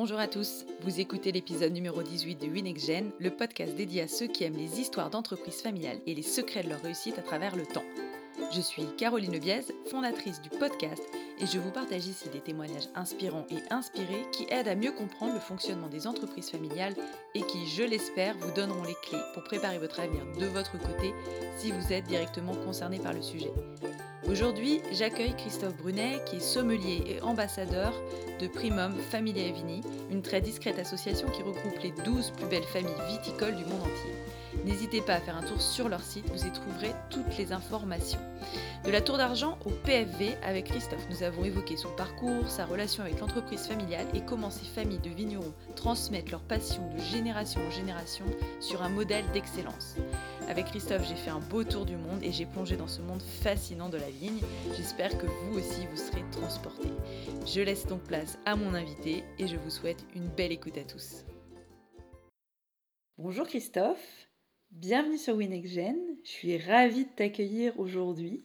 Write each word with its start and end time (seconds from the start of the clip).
Bonjour 0.00 0.20
à 0.20 0.28
tous, 0.28 0.64
vous 0.82 1.00
écoutez 1.00 1.32
l'épisode 1.32 1.72
numéro 1.72 2.04
18 2.04 2.36
de 2.36 2.46
Winexgen, 2.46 3.10
le 3.18 3.30
podcast 3.30 3.74
dédié 3.74 4.02
à 4.02 4.06
ceux 4.06 4.28
qui 4.28 4.44
aiment 4.44 4.56
les 4.56 4.78
histoires 4.78 5.10
d'entreprises 5.10 5.60
familiales 5.60 5.98
et 6.06 6.14
les 6.14 6.22
secrets 6.22 6.62
de 6.62 6.68
leur 6.68 6.80
réussite 6.82 7.18
à 7.18 7.22
travers 7.22 7.56
le 7.56 7.66
temps. 7.66 7.82
Je 8.54 8.60
suis 8.60 8.84
Caroline 8.96 9.40
Biez, 9.40 9.64
fondatrice 9.90 10.40
du 10.40 10.50
podcast, 10.50 11.02
et 11.40 11.46
je 11.46 11.58
vous 11.58 11.72
partage 11.72 12.06
ici 12.06 12.28
des 12.28 12.38
témoignages 12.38 12.88
inspirants 12.94 13.48
et 13.50 13.58
inspirés 13.74 14.24
qui 14.30 14.46
aident 14.50 14.68
à 14.68 14.76
mieux 14.76 14.92
comprendre 14.92 15.34
le 15.34 15.40
fonctionnement 15.40 15.88
des 15.88 16.06
entreprises 16.06 16.50
familiales 16.50 16.94
et 17.34 17.42
qui, 17.42 17.66
je 17.66 17.82
l'espère, 17.82 18.36
vous 18.38 18.52
donneront 18.52 18.84
les 18.84 18.94
clés 19.02 19.18
pour 19.34 19.42
préparer 19.42 19.80
votre 19.80 19.98
avenir 19.98 20.22
de 20.38 20.46
votre 20.46 20.78
côté 20.78 21.12
si 21.56 21.72
vous 21.72 21.92
êtes 21.92 22.04
directement 22.04 22.54
concerné 22.54 23.00
par 23.00 23.14
le 23.14 23.22
sujet. 23.22 23.50
Aujourd'hui, 24.26 24.82
j'accueille 24.92 25.34
Christophe 25.36 25.76
Brunet, 25.76 26.20
qui 26.26 26.36
est 26.36 26.40
sommelier 26.40 27.04
et 27.06 27.22
ambassadeur 27.22 27.92
de 28.40 28.48
Primum 28.48 28.92
Familia 29.10 29.52
Vini, 29.52 29.80
une 30.10 30.22
très 30.22 30.40
discrète 30.40 30.78
association 30.78 31.28
qui 31.28 31.42
regroupe 31.42 31.78
les 31.82 31.92
12 32.04 32.32
plus 32.32 32.46
belles 32.46 32.64
familles 32.64 32.90
viticoles 33.08 33.54
du 33.54 33.64
monde 33.64 33.82
entier. 33.82 34.14
N'hésitez 34.64 35.00
pas 35.02 35.14
à 35.14 35.20
faire 35.20 35.36
un 35.36 35.42
tour 35.42 35.60
sur 35.62 35.88
leur 35.88 36.02
site, 36.02 36.28
vous 36.30 36.46
y 36.46 36.52
trouverez 36.52 36.92
toutes 37.10 37.38
les 37.38 37.52
informations. 37.52 38.18
De 38.84 38.90
la 38.90 39.00
tour 39.00 39.18
d'argent 39.18 39.56
au 39.64 39.70
PFV, 39.70 40.36
avec 40.42 40.66
Christophe, 40.66 41.06
nous 41.10 41.22
avons 41.22 41.44
évoqué 41.44 41.76
son 41.76 41.90
parcours, 41.90 42.48
sa 42.48 42.66
relation 42.66 43.04
avec 43.04 43.20
l'entreprise 43.20 43.66
familiale 43.66 44.06
et 44.14 44.20
comment 44.20 44.50
ces 44.50 44.66
familles 44.66 44.98
de 44.98 45.10
vignerons 45.10 45.54
transmettent 45.76 46.32
leur 46.32 46.42
passion 46.42 46.82
de 46.94 47.00
génération 47.00 47.60
en 47.66 47.70
génération 47.70 48.24
sur 48.60 48.82
un 48.82 48.88
modèle 48.88 49.24
d'excellence. 49.32 49.94
Avec 50.48 50.64
Christophe, 50.64 51.06
j'ai 51.06 51.14
fait 51.14 51.28
un 51.28 51.40
beau 51.40 51.62
tour 51.62 51.84
du 51.84 51.96
monde 51.96 52.22
et 52.22 52.32
j'ai 52.32 52.46
plongé 52.46 52.78
dans 52.78 52.86
ce 52.86 53.02
monde 53.02 53.20
fascinant 53.20 53.90
de 53.90 53.98
la 53.98 54.08
vigne. 54.08 54.40
J'espère 54.74 55.18
que 55.18 55.26
vous 55.26 55.58
aussi 55.58 55.86
vous 55.90 55.96
serez 55.96 56.24
transportés. 56.32 56.88
Je 57.44 57.60
laisse 57.60 57.86
donc 57.86 58.02
place 58.04 58.38
à 58.46 58.56
mon 58.56 58.72
invité 58.72 59.24
et 59.38 59.46
je 59.46 59.56
vous 59.56 59.68
souhaite 59.68 60.06
une 60.14 60.26
belle 60.26 60.50
écoute 60.50 60.78
à 60.78 60.84
tous. 60.84 61.26
Bonjour 63.18 63.46
Christophe, 63.46 64.26
bienvenue 64.70 65.18
sur 65.18 65.36
WinExGen. 65.36 65.98
Je 66.24 66.30
suis 66.30 66.56
ravie 66.56 67.04
de 67.04 67.10
t'accueillir 67.10 67.78
aujourd'hui. 67.78 68.42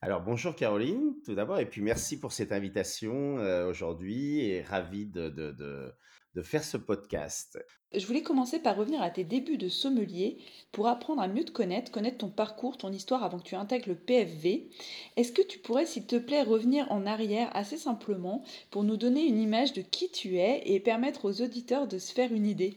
Alors 0.00 0.22
bonjour 0.22 0.56
Caroline, 0.56 1.14
tout 1.24 1.36
d'abord, 1.36 1.60
et 1.60 1.66
puis 1.66 1.82
merci 1.82 2.18
pour 2.18 2.32
cette 2.32 2.50
invitation 2.50 3.38
euh, 3.38 3.68
aujourd'hui 3.68 4.40
et 4.40 4.62
ravi 4.62 5.06
de, 5.06 5.28
de, 5.28 5.52
de, 5.52 5.92
de 6.38 6.42
faire 6.42 6.62
ce 6.62 6.76
podcast. 6.76 7.58
Je 7.92 8.06
voulais 8.06 8.22
commencer 8.22 8.60
par 8.60 8.76
revenir 8.76 9.02
à 9.02 9.10
tes 9.10 9.24
débuts 9.24 9.56
de 9.58 9.68
sommelier 9.68 10.38
pour 10.70 10.86
apprendre 10.86 11.20
à 11.20 11.26
mieux 11.26 11.44
te 11.44 11.50
connaître, 11.50 11.90
connaître 11.90 12.18
ton 12.18 12.30
parcours, 12.30 12.76
ton 12.76 12.92
histoire 12.92 13.24
avant 13.24 13.40
que 13.40 13.48
tu 13.48 13.56
intègres 13.56 13.88
le 13.88 13.96
PFV. 13.96 14.70
Est-ce 15.16 15.32
que 15.32 15.42
tu 15.42 15.58
pourrais, 15.58 15.84
s'il 15.84 16.06
te 16.06 16.14
plaît, 16.14 16.44
revenir 16.44 16.86
en 16.92 17.06
arrière 17.06 17.50
assez 17.56 17.76
simplement 17.76 18.44
pour 18.70 18.84
nous 18.84 18.96
donner 18.96 19.26
une 19.26 19.40
image 19.40 19.72
de 19.72 19.82
qui 19.82 20.12
tu 20.12 20.36
es 20.36 20.62
et 20.64 20.78
permettre 20.78 21.24
aux 21.24 21.42
auditeurs 21.42 21.88
de 21.88 21.98
se 21.98 22.12
faire 22.12 22.32
une 22.32 22.46
idée? 22.46 22.76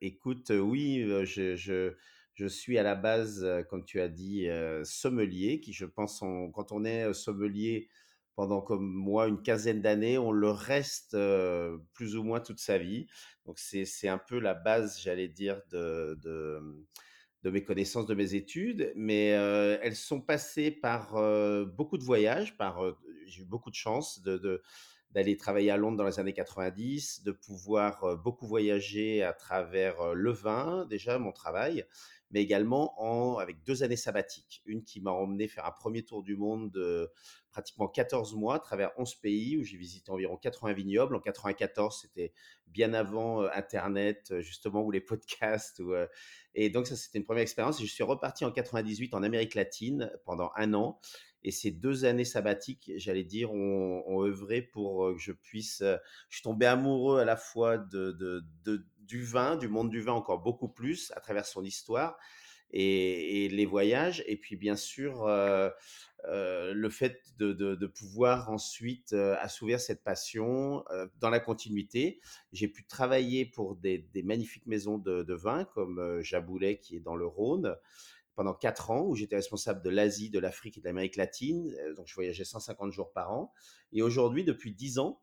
Écoute, 0.00 0.50
euh, 0.50 0.58
oui, 0.58 1.00
euh, 1.02 1.24
je, 1.24 1.54
je, 1.54 1.94
je 2.34 2.46
suis 2.48 2.76
à 2.76 2.82
la 2.82 2.96
base, 2.96 3.44
euh, 3.44 3.62
comme 3.62 3.84
tu 3.84 4.00
as 4.00 4.08
dit, 4.08 4.48
sommelier, 4.82 5.60
qui 5.60 5.72
je 5.72 5.84
pense, 5.84 6.24
quand 6.54 6.72
on 6.72 6.84
est 6.84 7.12
sommelier, 7.14 7.88
pendant 8.38 8.60
comme 8.60 8.86
moi 8.86 9.26
une 9.26 9.42
quinzaine 9.42 9.82
d'années, 9.82 10.16
on 10.16 10.30
le 10.30 10.52
reste 10.52 11.16
plus 11.92 12.14
ou 12.14 12.22
moins 12.22 12.38
toute 12.38 12.60
sa 12.60 12.78
vie. 12.78 13.08
Donc 13.46 13.58
c'est 13.58 14.06
un 14.06 14.16
peu 14.16 14.38
la 14.38 14.54
base, 14.54 15.00
j'allais 15.02 15.26
dire, 15.26 15.60
de, 15.72 16.16
de, 16.22 16.86
de, 17.42 17.50
mes 17.50 17.64
connaissances, 17.64 18.06
de 18.06 18.14
mes 18.14 18.36
études, 18.36 18.92
mais 18.94 19.26
elles 19.26 19.96
sont 19.96 20.20
passées 20.20 20.70
par 20.70 21.14
beaucoup 21.66 21.98
de 21.98 22.04
voyages, 22.04 22.56
par 22.56 22.80
j'ai 23.26 23.42
eu 23.42 23.44
beaucoup 23.44 23.70
de 23.70 23.74
chance 23.74 24.22
de, 24.22 24.62
d'aller 25.10 25.36
travailler 25.36 25.70
à 25.70 25.76
Londres 25.76 25.96
dans 25.96 26.04
les 26.04 26.18
années 26.18 26.34
90, 26.34 27.22
de 27.24 27.32
pouvoir 27.32 28.18
beaucoup 28.18 28.46
voyager 28.46 29.22
à 29.22 29.32
travers 29.32 30.14
le 30.14 30.32
vin, 30.32 30.86
déjà 30.86 31.18
mon 31.18 31.32
travail, 31.32 31.86
mais 32.30 32.42
également 32.42 33.00
en, 33.02 33.38
avec 33.38 33.64
deux 33.64 33.82
années 33.82 33.96
sabbatiques. 33.96 34.62
Une 34.66 34.84
qui 34.84 35.00
m'a 35.00 35.10
emmené 35.10 35.48
faire 35.48 35.66
un 35.66 35.70
premier 35.72 36.04
tour 36.04 36.22
du 36.22 36.36
monde 36.36 36.70
de 36.70 37.10
pratiquement 37.50 37.88
14 37.88 38.34
mois 38.34 38.56
à 38.56 38.58
travers 38.58 38.90
11 38.98 39.14
pays 39.16 39.56
où 39.56 39.62
j'ai 39.62 39.76
visité 39.76 40.10
environ 40.10 40.36
80 40.36 40.74
vignobles. 40.74 41.16
En 41.16 41.20
94, 41.20 42.00
c'était 42.02 42.32
bien 42.66 42.92
avant 42.92 43.42
Internet, 43.46 44.40
justement, 44.40 44.82
ou 44.82 44.90
les 44.90 45.00
podcasts. 45.00 45.82
Et 46.54 46.70
donc, 46.70 46.86
ça, 46.86 46.96
c'était 46.96 47.18
une 47.18 47.24
première 47.24 47.42
expérience. 47.42 47.80
je 47.80 47.86
suis 47.86 48.04
reparti 48.04 48.44
en 48.44 48.52
98 48.52 49.14
en 49.14 49.22
Amérique 49.22 49.54
latine 49.54 50.12
pendant 50.24 50.50
un 50.56 50.74
an. 50.74 51.00
Et 51.44 51.50
ces 51.50 51.70
deux 51.70 52.04
années 52.04 52.24
sabbatiques, 52.24 52.90
j'allais 52.96 53.24
dire, 53.24 53.52
ont, 53.52 54.02
ont 54.06 54.22
œuvré 54.24 54.62
pour 54.62 55.12
que 55.12 55.18
je 55.18 55.32
puisse. 55.32 55.82
Je 55.82 56.36
suis 56.36 56.42
tombé 56.42 56.66
amoureux 56.66 57.20
à 57.20 57.24
la 57.24 57.36
fois 57.36 57.78
de, 57.78 58.42
du 58.98 59.22
vin, 59.22 59.56
du 59.56 59.68
monde 59.68 59.90
du 59.90 60.00
vin 60.00 60.12
encore 60.12 60.42
beaucoup 60.42 60.68
plus 60.68 61.12
à 61.16 61.20
travers 61.20 61.46
son 61.46 61.64
histoire 61.64 62.18
et, 62.70 63.48
les 63.48 63.66
voyages. 63.66 64.22
Et 64.26 64.36
puis 64.36 64.56
bien 64.56 64.76
sûr, 64.76 65.26
le 65.26 66.88
fait 66.90 67.22
de, 67.38 67.86
pouvoir 67.86 68.50
ensuite 68.50 69.12
assouvir 69.12 69.80
cette 69.80 70.02
passion 70.02 70.84
dans 71.20 71.30
la 71.30 71.40
continuité. 71.40 72.20
J'ai 72.52 72.68
pu 72.68 72.84
travailler 72.86 73.46
pour 73.46 73.76
des, 73.76 74.06
magnifiques 74.24 74.66
maisons 74.66 74.98
de, 74.98 75.34
vin 75.34 75.64
comme 75.64 76.20
Jaboulet 76.20 76.78
qui 76.78 76.96
est 76.96 77.00
dans 77.00 77.16
le 77.16 77.26
Rhône 77.26 77.76
pendant 78.38 78.54
quatre 78.54 78.92
ans 78.92 79.02
où 79.04 79.16
j'étais 79.16 79.34
responsable 79.34 79.82
de 79.82 79.90
l'Asie, 79.90 80.30
de 80.30 80.38
l'Afrique 80.38 80.78
et 80.78 80.80
de 80.80 80.86
l'Amérique 80.86 81.16
latine. 81.16 81.74
Donc 81.96 82.06
je 82.06 82.14
voyageais 82.14 82.44
150 82.44 82.92
jours 82.92 83.12
par 83.12 83.32
an. 83.32 83.52
Et 83.90 84.00
aujourd'hui, 84.00 84.44
depuis 84.44 84.72
dix 84.72 85.00
ans, 85.00 85.20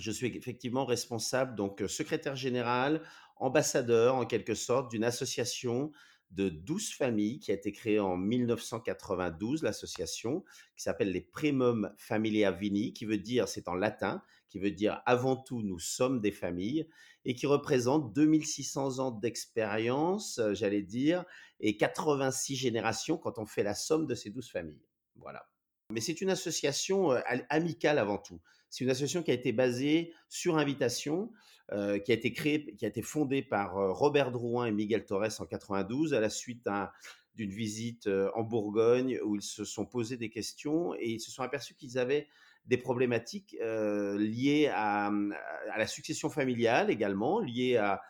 je 0.00 0.10
suis 0.10 0.26
effectivement 0.36 0.84
responsable, 0.84 1.54
donc 1.54 1.84
secrétaire 1.86 2.34
général, 2.34 3.02
ambassadeur 3.36 4.16
en 4.16 4.26
quelque 4.26 4.56
sorte 4.56 4.90
d'une 4.90 5.04
association 5.04 5.92
de 6.30 6.48
12 6.48 6.92
familles 6.92 7.38
qui 7.38 7.50
a 7.50 7.54
été 7.54 7.72
créée 7.72 8.00
en 8.00 8.16
1992, 8.16 9.62
l'association, 9.62 10.44
qui 10.76 10.82
s'appelle 10.82 11.12
les 11.12 11.20
Primum 11.20 11.92
Familia 11.96 12.52
Vini, 12.52 12.92
qui 12.92 13.04
veut 13.04 13.18
dire, 13.18 13.48
c'est 13.48 13.68
en 13.68 13.74
latin, 13.74 14.22
qui 14.48 14.58
veut 14.58 14.70
dire 14.70 15.02
avant 15.06 15.36
tout 15.36 15.62
nous 15.62 15.78
sommes 15.78 16.20
des 16.20 16.32
familles, 16.32 16.88
et 17.24 17.34
qui 17.34 17.46
représente 17.46 18.12
2600 18.12 18.98
ans 18.98 19.10
d'expérience, 19.10 20.40
j'allais 20.52 20.82
dire, 20.82 21.24
et 21.60 21.76
86 21.76 22.56
générations 22.56 23.18
quand 23.18 23.38
on 23.38 23.46
fait 23.46 23.62
la 23.62 23.74
somme 23.74 24.06
de 24.06 24.14
ces 24.14 24.30
12 24.30 24.50
familles. 24.50 24.84
Voilà. 25.16 25.48
Mais 25.92 26.00
c'est 26.00 26.20
une 26.20 26.30
association 26.30 27.10
amicale 27.48 27.98
avant 27.98 28.18
tout. 28.18 28.40
C'est 28.76 28.84
une 28.84 28.90
association 28.90 29.22
qui 29.22 29.30
a 29.30 29.34
été 29.34 29.52
basée 29.52 30.12
sur 30.28 30.58
invitation, 30.58 31.32
euh, 31.72 31.98
qui 31.98 32.12
a 32.12 32.14
été 32.14 32.34
créée, 32.34 32.74
qui 32.76 32.84
a 32.84 32.88
été 32.88 33.00
fondée 33.00 33.40
par 33.40 33.78
euh, 33.78 33.90
Robert 33.90 34.30
Drouin 34.30 34.66
et 34.66 34.70
Miguel 34.70 35.06
Torres 35.06 35.40
en 35.40 35.46
92 35.46 36.12
à 36.12 36.20
la 36.20 36.28
suite 36.28 36.68
d'une 37.36 37.52
visite 37.52 38.06
euh, 38.06 38.28
en 38.34 38.42
Bourgogne 38.42 39.18
où 39.24 39.36
ils 39.36 39.40
se 39.40 39.64
sont 39.64 39.86
posés 39.86 40.18
des 40.18 40.28
questions 40.28 40.94
et 40.96 41.08
ils 41.08 41.20
se 41.20 41.30
sont 41.30 41.42
aperçus 41.42 41.74
qu'ils 41.74 41.96
avaient 41.96 42.28
des 42.66 42.76
problématiques 42.76 43.56
liées 43.62 44.70
à, 44.74 45.10
la 45.78 45.86
succession 45.86 46.28
familiale 46.28 46.90
également, 46.90 47.40
liées 47.40 47.78
à, 47.78 48.02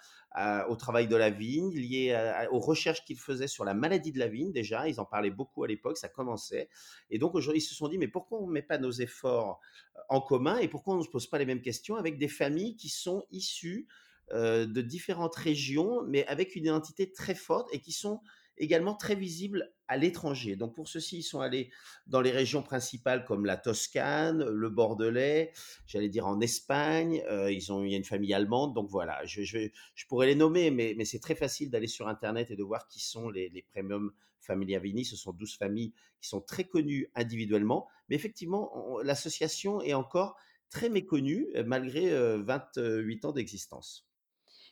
au 0.69 0.77
travail 0.77 1.09
de 1.09 1.17
la 1.17 1.31
vigne, 1.31 1.75
liées 1.75 2.15
aux 2.51 2.59
recherches 2.59 3.05
qu'ils 3.05 3.19
faisaient 3.19 3.49
sur 3.49 3.65
la 3.65 3.73
maladie 3.73 4.13
de 4.13 4.19
la 4.19 4.29
vigne 4.29 4.53
déjà. 4.53 4.87
Ils 4.87 5.01
en 5.01 5.07
parlaient 5.07 5.31
beaucoup 5.31 5.65
à 5.65 5.67
l'époque, 5.67 5.97
ça 5.97 6.09
commençait. 6.09 6.69
Et 7.11 7.19
donc 7.19 7.35
aujourd'hui, 7.35 7.63
ils 7.63 7.65
se 7.65 7.75
sont 7.75 7.89
dit, 7.89 7.97
mais 7.97 8.09
pourquoi 8.09 8.41
on 8.41 8.47
ne 8.47 8.53
met 8.53 8.63
pas 8.63 8.79
nos 8.79 8.91
efforts 8.91 9.61
en 10.09 10.21
commun 10.21 10.59
et 10.59 10.69
pourquoi 10.69 10.95
on 10.95 10.99
ne 10.99 11.03
se 11.03 11.09
pose 11.09 11.27
pas 11.27 11.39
les 11.39 11.47
mêmes 11.47 11.63
questions 11.63 11.97
avec 11.97 12.19
des 12.19 12.29
familles 12.29 12.77
qui 12.77 12.89
sont 12.89 13.25
issues 13.31 13.87
euh, 14.33 14.67
de 14.67 14.83
différentes 14.83 15.37
régions, 15.37 16.03
mais 16.03 16.27
avec 16.27 16.57
une 16.57 16.65
identité 16.65 17.13
très 17.13 17.37
forte 17.37 17.73
et 17.73 17.81
qui 17.81 17.93
sont 17.93 18.21
également 18.59 18.95
très 18.95 19.15
visibles 19.15 19.73
à 19.89 19.97
l'étranger. 19.97 20.57
Donc 20.57 20.75
pour 20.75 20.89
ceci, 20.89 21.19
ils 21.19 21.23
sont 21.23 21.41
allés 21.41 21.71
dans 22.07 22.21
les 22.21 22.31
régions 22.31 22.63
principales 22.63 23.25
comme 23.25 23.47
la 23.47 23.57
Toscane, 23.57 24.45
le 24.45 24.69
Bordelais, 24.69 25.53
j'allais 25.87 26.09
dire 26.09 26.27
en 26.27 26.41
Espagne. 26.41 27.23
Euh, 27.31 27.51
ils 27.51 27.73
ont, 27.73 27.85
il 27.85 27.91
y 27.91 27.95
a 27.95 27.97
une 27.97 28.05
famille 28.05 28.35
allemande, 28.35 28.75
donc 28.75 28.89
voilà. 28.91 29.25
Je, 29.25 29.43
je, 29.43 29.69
je 29.95 30.07
pourrais 30.07 30.27
les 30.27 30.35
nommer, 30.35 30.71
mais, 30.71 30.95
mais 30.97 31.05
c'est 31.05 31.21
très 31.21 31.35
facile 31.35 31.71
d'aller 31.71 31.87
sur 31.87 32.09
Internet 32.09 32.51
et 32.51 32.57
de 32.57 32.63
voir 32.63 32.89
qui 32.89 33.01
sont 33.01 33.31
les, 33.31 33.49
les 33.49 33.63
premium 33.63 34.13
Familia 34.41 34.79
Vini. 34.79 35.05
Ce 35.05 35.17
sont 35.17 35.33
12 35.33 35.57
familles 35.57 35.93
qui 36.21 36.29
sont 36.29 36.41
très 36.41 36.65
connues 36.65 37.09
individuellement, 37.15 37.89
mais 38.09 38.17
effectivement, 38.17 38.99
l'association 39.03 39.83
est 39.83 39.95
encore 39.95 40.37
très 40.71 40.89
méconnue 40.89 41.49
malgré 41.65 42.11
28 42.39 42.79
euh, 42.79 43.29
ans 43.29 43.33
d'existence. 43.33 44.06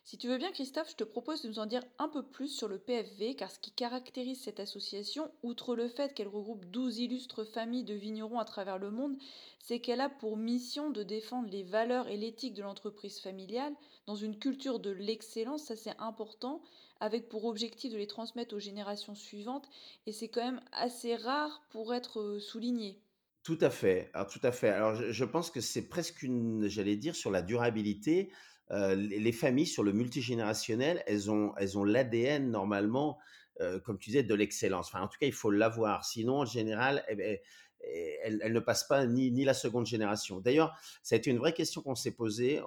Si 0.06 0.18
tu 0.18 0.28
veux 0.28 0.36
bien, 0.36 0.52
Christophe, 0.52 0.90
je 0.90 0.96
te 0.96 1.04
propose 1.04 1.40
de 1.40 1.48
nous 1.48 1.58
en 1.58 1.64
dire 1.64 1.82
un 1.98 2.10
peu 2.10 2.22
plus 2.22 2.48
sur 2.48 2.68
le 2.68 2.78
PFV, 2.78 3.36
car 3.36 3.50
ce 3.50 3.58
qui 3.58 3.70
caractérise 3.70 4.42
cette 4.42 4.60
association, 4.60 5.30
outre 5.42 5.74
le 5.74 5.88
fait 5.88 6.12
qu'elle 6.12 6.28
regroupe 6.28 6.66
12 6.66 6.98
illustres 6.98 7.46
familles 7.46 7.84
de 7.84 7.94
vignerons 7.94 8.38
à 8.38 8.44
travers 8.44 8.76
le 8.76 8.90
monde, 8.90 9.16
c'est 9.60 9.80
qu'elle 9.80 10.02
a 10.02 10.10
pour 10.10 10.36
mission 10.36 10.90
de 10.90 11.02
défendre 11.02 11.48
les 11.48 11.62
valeurs 11.62 12.06
et 12.08 12.18
l'éthique 12.18 12.52
de 12.52 12.62
l'entreprise 12.62 13.18
familiale 13.18 13.72
dans 14.06 14.14
une 14.14 14.38
culture 14.38 14.78
de 14.78 14.90
l'excellence, 14.90 15.64
ça 15.64 15.74
c'est 15.74 15.98
important, 15.98 16.60
avec 17.00 17.30
pour 17.30 17.46
objectif 17.46 17.90
de 17.90 17.96
les 17.96 18.06
transmettre 18.06 18.54
aux 18.54 18.60
générations 18.60 19.14
suivantes, 19.14 19.70
et 20.04 20.12
c'est 20.12 20.28
quand 20.28 20.44
même 20.44 20.60
assez 20.72 21.16
rare 21.16 21.62
pour 21.70 21.94
être 21.94 22.38
souligné. 22.40 23.00
Tout 23.42 23.58
à 23.62 23.70
fait. 23.70 24.10
Alors, 24.12 24.28
tout 24.28 24.40
à 24.42 24.52
fait. 24.52 24.68
Alors, 24.68 24.94
je, 24.96 25.12
je 25.12 25.24
pense 25.24 25.50
que 25.50 25.60
c'est 25.62 25.88
presque 25.88 26.22
une, 26.22 26.68
j'allais 26.68 26.96
dire, 26.96 27.16
sur 27.16 27.30
la 27.30 27.40
durabilité. 27.42 28.30
Euh, 28.70 28.94
les, 28.94 29.20
les 29.20 29.32
familles 29.32 29.66
sur 29.66 29.82
le 29.82 29.92
multigénérationnel, 29.92 31.02
elles 31.06 31.30
ont, 31.30 31.52
elles 31.56 31.78
ont 31.78 31.84
l'ADN 31.84 32.50
normalement, 32.50 33.18
euh, 33.60 33.78
comme 33.80 33.98
tu 33.98 34.10
disais, 34.10 34.22
de 34.22 34.34
l'excellence. 34.34 34.88
Enfin, 34.88 35.02
en 35.02 35.08
tout 35.08 35.18
cas, 35.20 35.26
il 35.26 35.32
faut 35.32 35.50
l'avoir. 35.50 36.04
Sinon, 36.04 36.40
en 36.40 36.44
général, 36.44 37.04
eh 37.08 37.14
ben, 37.14 37.38
eh, 37.82 38.18
elles 38.22 38.52
ne 38.52 38.60
passent 38.60 38.88
pas 38.88 39.06
ni, 39.06 39.30
ni 39.30 39.44
la 39.44 39.54
seconde 39.54 39.86
génération. 39.86 40.40
D'ailleurs, 40.40 40.74
ça 41.02 41.14
a 41.14 41.18
été 41.18 41.30
une 41.30 41.38
vraie 41.38 41.52
question 41.52 41.82
qu'on 41.82 41.94
s'est 41.94 42.12
posée. 42.12 42.60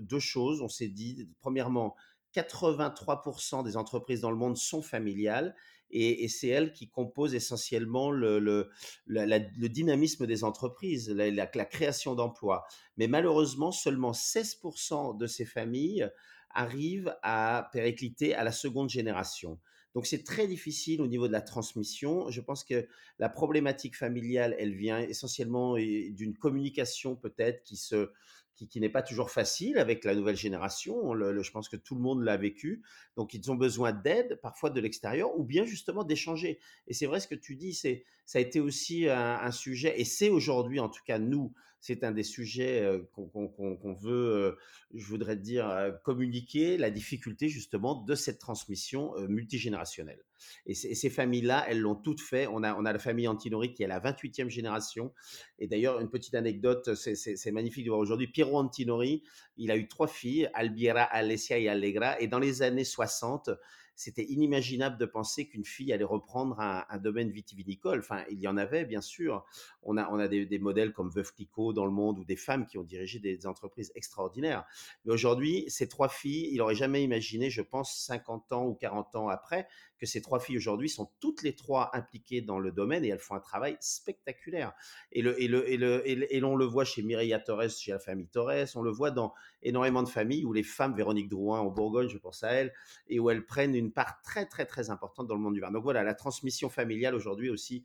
Deux 0.00 0.18
choses. 0.18 0.60
On 0.60 0.68
s'est 0.68 0.88
dit, 0.88 1.28
premièrement, 1.40 1.94
83% 2.34 3.64
des 3.64 3.76
entreprises 3.76 4.20
dans 4.20 4.30
le 4.30 4.36
monde 4.36 4.56
sont 4.56 4.82
familiales 4.82 5.54
et, 5.90 6.28
c'est 6.28 6.48
elles 6.48 6.72
qui 6.72 6.88
composent 6.88 7.34
essentiellement 7.34 8.10
le, 8.10 8.38
le, 8.38 8.70
le 9.06 9.68
dynamisme 9.68 10.26
des 10.26 10.44
entreprises, 10.44 11.10
la, 11.10 11.46
création 11.46 12.14
d'emplois. 12.14 12.64
Mais 12.96 13.06
malheureusement, 13.06 13.72
seulement 13.72 14.12
16% 14.12 15.16
de 15.16 15.26
ces 15.26 15.44
familles 15.44 16.10
arrivent 16.50 17.14
à 17.22 17.68
péricliter 17.72 18.34
à 18.34 18.44
la 18.44 18.52
seconde 18.52 18.90
génération. 18.90 19.58
Donc 19.94 20.06
c'est 20.06 20.24
très 20.24 20.46
difficile 20.46 21.00
au 21.00 21.06
niveau 21.06 21.26
de 21.26 21.32
la 21.32 21.40
transmission. 21.40 22.30
Je 22.30 22.40
pense 22.42 22.64
que 22.64 22.86
la 23.18 23.30
problématique 23.30 23.96
familiale, 23.96 24.54
elle 24.58 24.74
vient 24.74 25.00
essentiellement 25.00 25.76
d'une 25.76 26.36
communication 26.36 27.16
peut-être 27.16 27.62
qui 27.62 27.76
se 27.76 28.10
qui, 28.56 28.80
n'est 28.80 28.88
pas 28.88 29.02
toujours 29.02 29.30
facile 29.30 29.78
avec 29.78 30.04
la 30.04 30.14
nouvelle 30.14 30.36
génération. 30.36 31.14
Je 31.14 31.50
pense 31.50 31.68
que 31.68 31.76
tout 31.76 31.94
le 31.94 32.00
monde 32.00 32.22
l'a 32.22 32.36
vécu. 32.36 32.82
Donc, 33.16 33.34
ils 33.34 33.50
ont 33.50 33.54
besoin 33.54 33.92
d'aide, 33.92 34.38
parfois 34.42 34.70
de 34.70 34.80
l'extérieur, 34.80 35.38
ou 35.38 35.44
bien 35.44 35.64
justement 35.64 36.04
d'échanger. 36.04 36.58
Et 36.86 36.94
c'est 36.94 37.06
vrai 37.06 37.20
ce 37.20 37.28
que 37.28 37.34
tu 37.34 37.56
dis, 37.56 37.74
c'est, 37.74 38.04
ça 38.24 38.38
a 38.38 38.42
été 38.42 38.60
aussi 38.60 39.08
un, 39.08 39.50
sujet, 39.50 40.00
et 40.00 40.04
c'est 40.04 40.30
aujourd'hui, 40.30 40.80
en 40.80 40.88
tout 40.88 41.02
cas, 41.06 41.18
nous, 41.18 41.52
c'est 41.80 42.02
un 42.02 42.10
des 42.10 42.24
sujets 42.24 42.82
euh, 42.82 43.02
qu'on, 43.12 43.94
veut, 43.94 44.12
euh, 44.12 44.58
je 44.92 45.06
voudrais 45.06 45.36
dire, 45.36 45.68
euh, 45.68 45.92
communiquer, 45.92 46.76
la 46.78 46.90
difficulté 46.90 47.48
justement 47.48 48.02
de 48.02 48.14
cette 48.16 48.40
transmission 48.40 49.14
multigénérationnelle. 49.28 50.24
Et, 50.66 50.74
ces 50.74 51.10
familles-là, 51.10 51.64
elles 51.68 51.80
l'ont 51.80 51.94
toutes 51.94 52.20
fait. 52.20 52.46
On 52.46 52.62
a, 52.62 52.74
on 52.74 52.84
a 52.84 52.92
la 52.92 52.98
famille 52.98 53.28
Antinori 53.28 53.72
qui 53.72 53.82
est 53.82 53.88
la 53.88 54.00
28e 54.00 54.48
génération. 54.48 55.12
Et 55.58 55.66
d'ailleurs, 55.66 56.00
une 56.00 56.10
petite 56.10 56.34
anecdote, 56.34 56.94
c'est 56.94 57.52
magnifique 57.52 57.84
de 57.84 57.90
voir 57.90 58.00
aujourd'hui. 58.00 58.28
Piero 58.28 58.58
Antinori, 58.58 59.22
il 59.56 59.70
a 59.70 59.76
eu 59.76 59.88
trois 59.88 60.08
filles, 60.08 60.50
Albiera, 60.54 61.02
Alessia 61.02 61.58
et 61.58 61.68
Allegra. 61.68 62.20
Et 62.20 62.28
dans 62.28 62.38
les 62.38 62.62
années 62.62 62.84
60, 62.84 63.50
c'était 63.96 64.24
inimaginable 64.24 64.98
de 64.98 65.06
penser 65.06 65.48
qu'une 65.48 65.64
fille 65.64 65.92
allait 65.92 66.04
reprendre 66.04 66.60
un, 66.60 66.98
domaine 66.98 67.30
vitivinicole. 67.30 68.00
Enfin, 68.00 68.24
il 68.30 68.38
y 68.38 68.46
en 68.46 68.58
avait, 68.58 68.84
bien 68.84 69.00
sûr. 69.00 69.44
On 69.82 69.96
a, 69.96 70.08
on 70.10 70.18
a 70.18 70.28
des, 70.28 70.58
modèles 70.58 70.92
comme 70.92 71.08
Veuve 71.08 71.32
Clicquot 71.32 71.72
dans 71.72 71.86
le 71.86 71.90
monde 71.90 72.18
ou 72.18 72.24
des 72.24 72.36
femmes 72.36 72.66
qui 72.66 72.76
ont 72.76 72.82
dirigé 72.82 73.18
des 73.18 73.46
entreprises 73.46 73.92
extraordinaires. 73.94 74.64
Mais 75.04 75.12
aujourd'hui, 75.12 75.64
ces 75.68 75.88
trois 75.88 76.08
filles, 76.08 76.50
il 76.52 76.58
n'aurait 76.58 76.74
jamais 76.74 77.02
imaginé, 77.02 77.48
je 77.48 77.62
pense, 77.62 77.98
50 78.04 78.52
ans 78.52 78.66
ou 78.66 78.74
40 78.74 79.16
ans 79.16 79.28
après, 79.28 79.66
que 79.98 80.04
ces 80.04 80.20
trois 80.20 80.40
filles 80.40 80.58
aujourd'hui 80.58 80.90
sont 80.90 81.10
toutes 81.20 81.42
les 81.42 81.54
trois 81.54 81.90
impliquées 81.94 82.42
dans 82.42 82.58
le 82.58 82.70
domaine 82.70 83.04
et 83.04 83.08
elles 83.08 83.18
font 83.18 83.34
un 83.34 83.40
travail 83.40 83.78
spectaculaire. 83.80 84.74
Et, 85.12 85.22
le, 85.22 85.40
et, 85.40 85.48
le, 85.48 85.70
et, 85.70 85.76
le, 85.78 86.06
et, 86.06 86.36
et 86.36 86.40
le 86.40 86.64
voit 86.64 86.84
chez 86.84 87.02
Mireia 87.02 87.38
Torres, 87.38 87.70
chez 87.70 87.92
la 87.92 87.98
famille 87.98 88.28
Torres, 88.28 88.66
on 88.74 88.82
le 88.82 88.90
voit 88.90 89.10
dans 89.10 89.32
énormément 89.62 90.02
de 90.02 90.08
familles 90.08 90.44
où 90.44 90.52
les 90.52 90.62
femmes, 90.62 90.94
Véronique 90.94 91.28
Drouin 91.28 91.60
en 91.60 91.70
Bourgogne, 91.70 92.08
je 92.08 92.18
pense 92.18 92.42
à 92.42 92.50
elle, 92.50 92.72
et 93.08 93.18
où 93.18 93.30
elles 93.30 93.44
prennent 93.44 93.74
une 93.74 93.85
part 93.92 94.20
très 94.22 94.46
très 94.46 94.66
très 94.66 94.90
importante 94.90 95.26
dans 95.26 95.34
le 95.34 95.40
monde 95.40 95.54
du 95.54 95.60
vin. 95.60 95.70
Donc 95.70 95.82
voilà, 95.82 96.02
la 96.02 96.14
transmission 96.14 96.68
familiale 96.68 97.14
aujourd'hui 97.14 97.50
aussi 97.50 97.84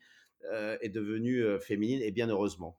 euh, 0.52 0.78
est 0.82 0.90
devenue 0.90 1.44
euh, 1.44 1.60
féminine 1.60 2.02
et 2.02 2.12
bien 2.12 2.28
heureusement. 2.28 2.78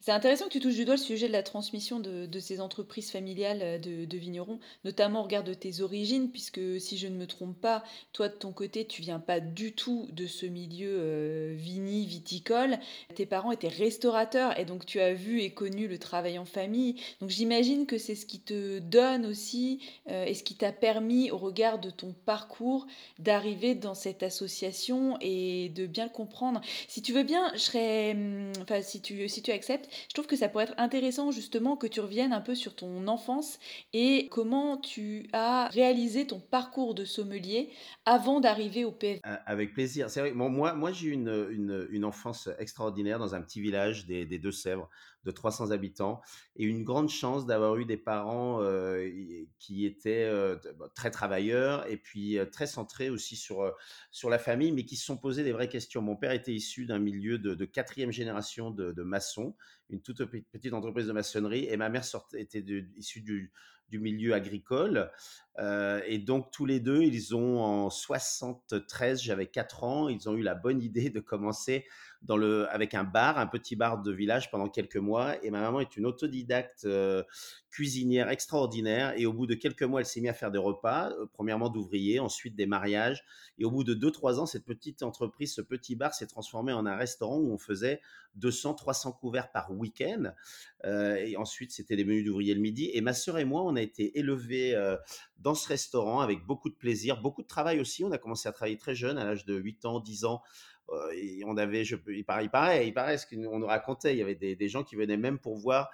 C'est 0.00 0.10
intéressant 0.10 0.46
que 0.46 0.52
tu 0.52 0.60
touches 0.60 0.74
du 0.74 0.84
doigt 0.84 0.96
le 0.96 1.00
sujet 1.00 1.28
de 1.28 1.32
la 1.32 1.42
transmission 1.42 2.00
de, 2.00 2.40
ces 2.40 2.60
entreprises 2.60 3.10
familiales 3.10 3.60
euh, 3.62 3.78
de, 3.78 4.04
de, 4.04 4.18
vignerons, 4.18 4.58
notamment 4.84 5.20
au 5.20 5.22
regard 5.22 5.44
de 5.44 5.54
tes 5.54 5.80
origines, 5.80 6.30
puisque 6.30 6.80
si 6.80 6.98
je 6.98 7.06
ne 7.06 7.16
me 7.16 7.26
trompe 7.26 7.60
pas, 7.60 7.84
toi 8.12 8.28
de 8.28 8.34
ton 8.34 8.52
côté, 8.52 8.84
tu 8.86 9.02
viens 9.02 9.20
pas 9.20 9.38
du 9.38 9.74
tout 9.74 10.08
de 10.10 10.26
ce 10.26 10.46
milieu 10.46 10.96
euh, 10.98 11.54
vini, 11.56 12.06
viticole. 12.06 12.78
Tes 13.14 13.26
parents 13.26 13.52
étaient 13.52 13.68
restaurateurs 13.68 14.58
et 14.58 14.64
donc 14.64 14.86
tu 14.86 15.00
as 15.00 15.14
vu 15.14 15.40
et 15.42 15.52
connu 15.52 15.86
le 15.86 15.98
travail 15.98 16.38
en 16.38 16.46
famille. 16.46 16.96
Donc 17.20 17.30
j'imagine 17.30 17.86
que 17.86 17.98
c'est 17.98 18.16
ce 18.16 18.26
qui 18.26 18.40
te 18.40 18.80
donne 18.80 19.24
aussi 19.24 19.80
euh, 20.10 20.24
et 20.24 20.34
ce 20.34 20.42
qui 20.42 20.56
t'a 20.56 20.72
permis, 20.72 21.30
au 21.30 21.38
regard 21.38 21.78
de 21.78 21.90
ton 21.90 22.12
parcours, 22.24 22.86
d'arriver 23.20 23.76
dans 23.76 23.94
cette 23.94 24.24
association 24.24 25.16
et 25.20 25.68
de 25.68 25.86
bien 25.86 26.04
le 26.04 26.10
comprendre. 26.10 26.60
Si 26.88 27.02
tu 27.02 27.12
veux 27.12 27.22
bien, 27.22 27.52
je 27.54 27.60
serais, 27.60 28.12
hum, 28.12 28.50
enfin 28.62 28.82
si 28.82 29.00
tu 29.00 29.28
si 29.28 29.42
tu 29.42 29.51
je 29.60 30.14
trouve 30.14 30.26
que 30.26 30.36
ça 30.36 30.48
pourrait 30.48 30.64
être 30.64 30.74
intéressant 30.78 31.30
justement 31.30 31.76
que 31.76 31.86
tu 31.86 32.00
reviennes 32.00 32.32
un 32.32 32.40
peu 32.40 32.54
sur 32.54 32.74
ton 32.74 33.06
enfance 33.08 33.58
et 33.92 34.28
comment 34.30 34.76
tu 34.76 35.28
as 35.32 35.68
réalisé 35.72 36.26
ton 36.26 36.40
parcours 36.40 36.94
de 36.94 37.04
sommelier 37.04 37.70
avant 38.06 38.40
d'arriver 38.40 38.84
au 38.84 38.92
PF. 38.92 39.20
Avec 39.24 39.74
plaisir. 39.74 40.10
C'est 40.10 40.20
vrai, 40.20 40.32
moi, 40.32 40.92
j'ai 40.92 41.08
eu 41.08 41.12
une, 41.12 41.48
une, 41.50 41.86
une, 41.90 42.04
enfance 42.04 42.48
extraordinaire 42.58 43.18
dans 43.18 43.34
un 43.34 43.42
petit 43.42 43.60
village 43.60 44.06
des 44.06 44.38
Deux-Sèvres 44.38 44.88
de 45.24 45.30
300 45.30 45.70
habitants 45.70 46.20
et 46.56 46.64
une 46.64 46.84
grande 46.84 47.08
chance 47.08 47.46
d'avoir 47.46 47.76
eu 47.76 47.84
des 47.84 47.96
parents 47.96 48.60
euh, 48.62 49.08
qui 49.58 49.86
étaient 49.86 50.24
euh, 50.24 50.56
très 50.94 51.10
travailleurs 51.10 51.86
et 51.88 51.96
puis 51.96 52.38
euh, 52.38 52.44
très 52.44 52.66
centrés 52.66 53.10
aussi 53.10 53.36
sur, 53.36 53.72
sur 54.10 54.30
la 54.30 54.38
famille, 54.38 54.72
mais 54.72 54.84
qui 54.84 54.96
se 54.96 55.04
sont 55.04 55.16
posés 55.16 55.44
des 55.44 55.52
vraies 55.52 55.68
questions. 55.68 56.02
Mon 56.02 56.16
père 56.16 56.32
était 56.32 56.52
issu 56.52 56.86
d'un 56.86 56.98
milieu 56.98 57.38
de, 57.38 57.64
quatrième 57.64 58.10
génération 58.10 58.70
de, 58.70 59.02
maçons, 59.02 59.54
une 59.90 60.02
toute 60.02 60.24
petite 60.24 60.74
entreprise 60.74 61.06
de 61.06 61.12
maçonnerie, 61.12 61.66
et 61.68 61.76
ma 61.76 61.88
mère 61.88 62.04
sortait, 62.04 62.40
était 62.40 62.62
de, 62.62 62.84
issue 62.96 63.20
du, 63.20 63.52
du 63.88 63.98
milieu 63.98 64.34
agricole. 64.34 65.10
Et 65.58 66.18
donc, 66.18 66.50
tous 66.50 66.66
les 66.66 66.80
deux, 66.80 67.02
ils 67.02 67.36
ont 67.36 67.60
en 67.60 67.90
73, 67.90 69.22
j'avais 69.22 69.46
4 69.46 69.84
ans, 69.84 70.08
ils 70.08 70.28
ont 70.28 70.34
eu 70.34 70.42
la 70.42 70.54
bonne 70.54 70.82
idée 70.82 71.10
de 71.10 71.20
commencer 71.20 71.86
avec 72.70 72.94
un 72.94 73.04
bar, 73.04 73.38
un 73.38 73.46
petit 73.46 73.76
bar 73.76 74.02
de 74.02 74.12
village 74.12 74.50
pendant 74.50 74.68
quelques 74.68 74.96
mois. 74.96 75.42
Et 75.44 75.50
ma 75.50 75.60
maman 75.60 75.80
est 75.80 75.96
une 75.96 76.06
autodidacte 76.06 76.84
euh, 76.84 77.22
cuisinière 77.70 78.28
extraordinaire. 78.28 79.14
Et 79.16 79.26
au 79.26 79.32
bout 79.32 79.46
de 79.46 79.54
quelques 79.54 79.82
mois, 79.82 80.00
elle 80.00 80.06
s'est 80.06 80.20
mise 80.20 80.30
à 80.30 80.34
faire 80.34 80.50
des 80.50 80.58
repas, 80.58 81.10
euh, 81.10 81.26
premièrement 81.32 81.68
d'ouvriers, 81.68 82.20
ensuite 82.20 82.54
des 82.54 82.66
mariages. 82.66 83.24
Et 83.58 83.64
au 83.64 83.70
bout 83.70 83.84
de 83.84 83.94
2-3 83.94 84.38
ans, 84.38 84.46
cette 84.46 84.64
petite 84.64 85.02
entreprise, 85.02 85.54
ce 85.54 85.60
petit 85.60 85.96
bar 85.96 86.14
s'est 86.14 86.26
transformé 86.26 86.72
en 86.72 86.86
un 86.86 86.96
restaurant 86.96 87.38
où 87.38 87.52
on 87.52 87.58
faisait 87.58 88.00
200-300 88.40 89.18
couverts 89.18 89.50
par 89.50 89.72
week-end. 89.72 90.32
Euh, 90.84 91.16
et 91.16 91.36
ensuite, 91.36 91.72
c'était 91.72 91.96
des 91.96 92.04
menus 92.04 92.24
d'ouvriers 92.24 92.54
le 92.54 92.60
midi. 92.60 92.90
Et 92.94 93.00
ma 93.00 93.12
sœur 93.12 93.38
et 93.38 93.44
moi, 93.44 93.62
on 93.62 93.76
a 93.76 93.82
été 93.82 94.18
élevés 94.18 94.74
dans 95.38 95.54
ce 95.54 95.68
restaurant 95.68 96.20
avec 96.20 96.46
beaucoup 96.46 96.70
de 96.70 96.74
plaisir, 96.74 97.20
beaucoup 97.20 97.42
de 97.42 97.46
travail 97.46 97.80
aussi. 97.80 98.04
On 98.04 98.12
a 98.12 98.18
commencé 98.18 98.48
à 98.48 98.52
travailler 98.52 98.78
très 98.78 98.94
jeune, 98.94 99.18
à 99.18 99.24
l'âge 99.24 99.44
de 99.44 99.54
8 99.54 99.84
ans, 99.84 100.00
10 100.00 100.24
ans. 100.24 100.42
Euh, 100.92 101.40
on 101.46 101.56
avait, 101.56 101.84
je, 101.84 101.96
il 102.08 102.24
paraît, 102.24 102.44
il 102.44 102.50
paraît, 102.50 103.16
il 103.16 103.18
ce 103.18 103.26
qu'on 103.26 103.58
nous 103.58 103.66
racontait. 103.66 104.14
Il 104.14 104.18
y 104.18 104.22
avait 104.22 104.34
des, 104.34 104.68
gens 104.68 104.84
qui 104.84 104.96
venaient 104.96 105.16
même 105.16 105.38
pour 105.38 105.56
voir, 105.56 105.90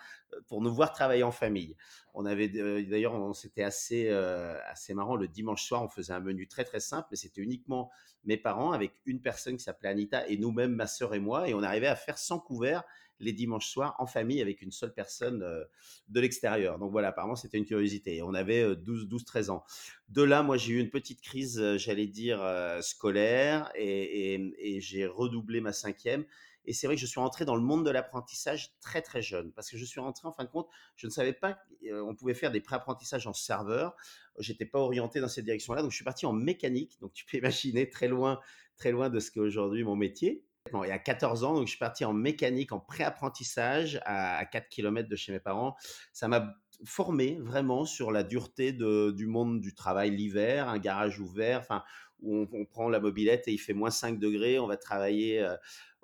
pour 0.47 0.61
nous 0.61 0.73
voir 0.73 0.93
travailler 0.93 1.23
en 1.23 1.31
famille. 1.31 1.77
On 2.15 2.27
avait, 2.27 2.51
euh, 2.57 2.85
d'ailleurs, 2.85 3.35
c'était 3.35 3.63
assez, 3.63 4.09
euh, 4.09 4.59
assez 4.67 4.95
marrant. 4.95 5.17
Le 5.17 5.29
dimanche 5.29 5.65
soir, 5.65 5.83
on 5.83 5.89
faisait 5.89 6.13
un 6.13 6.21
menu 6.21 6.49
très 6.49 6.65
très 6.65 6.81
simple, 6.81 7.09
mais 7.11 7.17
c'était 7.17 7.41
uniquement 7.41 7.91
mes 8.25 8.37
parents 8.37 8.73
avec 8.73 8.93
une 9.07 9.21
personne 9.21 9.57
qui 9.57 9.65
s'appelait 9.65 9.91
Anita 9.91 10.27
et 10.29 10.37
nous-mêmes, 10.37 10.75
ma 10.75 10.87
sœur 10.87 11.15
et 11.15 11.21
moi, 11.21 11.49
et 11.49 11.55
on 11.55 11.63
arrivait 11.63 11.87
à 11.87 11.97
faire 11.97 12.19
100 12.19 12.41
couverts 12.41 12.83
les 13.21 13.33
dimanches 13.33 13.69
soirs 13.69 13.95
en 13.99 14.07
famille 14.07 14.41
avec 14.41 14.63
une 14.63 14.71
seule 14.71 14.95
personne 14.95 15.43
euh, 15.43 15.65
de 16.09 16.21
l'extérieur. 16.21 16.79
Donc 16.79 16.93
voilà, 16.93 17.09
apparemment 17.09 17.37
c'était 17.37 17.59
une 17.59 17.65
curiosité. 17.65 18.23
On 18.23 18.35
avait 18.35 18.63
euh, 18.63 18.75
12, 18.75 19.09
12, 19.09 19.25
13 19.25 19.51
ans. 19.51 19.65
De 20.09 20.23
là, 20.23 20.43
moi 20.43 20.57
j'ai 20.57 20.75
eu 20.75 20.81
une 20.81 20.91
petite 20.91 21.21
crise, 21.21 21.61
euh, 21.61 21.79
j'allais 21.79 22.07
dire, 22.07 22.43
euh, 22.43 22.81
scolaire 22.81 23.71
et 23.75 24.79
j'ai 24.81 25.07
redoublé 25.07 25.61
ma 25.61 25.73
cinquième. 25.73 26.25
Et 26.69 26.75
c'est 26.75 26.87
vrai 26.87 26.97
que 26.97 27.01
je 27.01 27.07
suis 27.07 27.19
rentré 27.19 27.47
dans 27.47 27.57
le 27.57 27.63
monde 27.63 27.87
de 27.87 27.91
l'apprentissage 27.91 28.75
très 28.83 29.01
très 29.01 29.23
jeune, 29.23 29.53
parce 29.53 29.71
que 29.71 29.79
je 29.79 29.87
suis 29.87 30.01
rentré 30.01 30.29
en 30.29 30.33
fin 30.33 30.45
de 30.45 30.51
compte, 30.51 30.69
je 30.97 31.07
ne 31.07 31.11
savais 31.11 31.33
pas 31.33 31.59
qu'on 31.81 32.15
pouvait 32.15 32.35
faire 32.35 32.51
des 32.51 32.61
pré-apprentissages 32.61 33.27
en 33.27 33.33
serveur. 33.33 33.97
J'étais 34.39 34.67
pas 34.67 34.79
orienté 34.79 35.21
dans 35.21 35.29
cette 35.29 35.47
direction-là, 35.47 35.81
donc 35.81 35.93
je 35.93 35.97
suis 35.97 36.05
parti 36.05 36.27
en 36.27 36.35
mécanique. 36.35 36.99
Donc 37.01 37.15
tu 37.15 37.25
peux 37.25 37.39
imaginer 37.39 37.89
très 37.89 38.07
loin, 38.07 38.39
très 38.77 38.91
loin 38.91 39.09
de 39.09 39.19
ce 39.19 39.31
qu'est 39.31 39.41
aujourd'hui 39.41 39.83
mon 39.83 39.97
métier. 39.97 40.45
Bon, 40.73 40.85
il 40.85 40.89
y 40.89 40.93
a 40.93 40.99
14 40.99 41.45
ans, 41.45 41.61
je 41.63 41.67
suis 41.67 41.79
parti 41.79 42.05
en 42.05 42.13
mécanique, 42.13 42.73
en 42.73 42.81
pré-apprentissage 42.81 44.01
à, 44.05 44.39
à 44.39 44.45
4 44.45 44.69
km 44.69 45.09
de 45.09 45.17
chez 45.17 45.33
mes 45.33 45.41
parents. 45.41 45.77
Ça 46.13 46.29
m'a 46.29 46.55
formé 46.85 47.39
vraiment 47.41 47.85
sur 47.85 48.13
la 48.13 48.23
dureté 48.23 48.73
du 48.73 49.27
monde 49.27 49.61
du 49.61 49.75
travail 49.75 50.11
l'hiver, 50.11 50.69
un 50.69 50.79
garage 50.79 51.19
ouvert, 51.19 51.61
enfin, 51.61 51.83
où 52.21 52.37
on, 52.37 52.49
on, 52.53 52.65
prend 52.65 52.89
la 52.89 53.01
mobilette 53.01 53.49
et 53.49 53.53
il 53.53 53.59
fait 53.59 53.75
moins 53.75 53.91
5 53.91 54.19
degrés, 54.19 54.59
on 54.59 54.67
va 54.67 54.77
travailler. 54.77 55.41
Euh, 55.41 55.57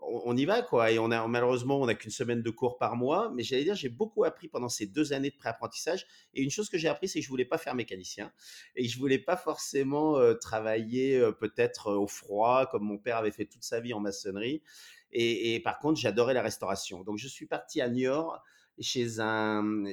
on, 0.08 0.36
y 0.36 0.44
va, 0.44 0.62
quoi. 0.62 0.90
Et 0.90 0.98
malheureusement, 0.98 1.80
on 1.80 1.86
n'a 1.86 1.94
qu'une 1.94 2.10
semaine 2.10 2.42
de 2.42 2.50
cours 2.50 2.78
par 2.78 2.96
mois. 2.96 3.32
Mais 3.34 3.42
j'allais 3.42 3.64
dire, 3.64 3.74
j'ai 3.74 3.88
beaucoup 3.88 4.24
appris 4.24 4.48
pendant 4.48 4.68
ces 4.68 4.86
deux 4.86 5.12
années 5.12 5.30
de 5.30 5.36
pré-apprentissage. 5.36 6.06
Et 6.34 6.42
une 6.42 6.50
chose 6.50 6.68
que 6.68 6.78
j'ai 6.78 6.88
appris, 6.88 7.08
c'est 7.08 7.20
que 7.20 7.24
je 7.24 7.30
voulais 7.30 7.44
pas 7.44 7.58
faire 7.58 7.74
mécanicien. 7.74 8.32
Et 8.76 8.88
je 8.88 8.98
voulais 8.98 9.18
pas 9.18 9.36
forcément 9.36 10.18
euh, 10.18 10.34
travailler 10.34 11.16
euh, 11.16 11.32
peut-être 11.32 11.88
euh, 11.88 11.98
au 11.98 12.06
froid, 12.06 12.66
comme 12.66 12.84
mon 12.84 12.98
père 12.98 13.16
avait 13.16 13.30
fait 13.30 13.46
toute 13.46 13.62
sa 13.62 13.80
vie 13.80 13.94
en 13.94 14.00
maçonnerie. 14.00 14.62
Et, 15.16 15.60
par 15.60 15.78
contre, 15.78 16.00
j'adorais 16.00 16.34
la 16.34 16.42
restauration. 16.42 17.04
Donc, 17.04 17.18
je 17.18 17.28
suis 17.28 17.46
parti 17.46 17.80
à 17.80 17.88
Niort 17.88 18.42
chez 18.80 19.20
un, 19.20 19.84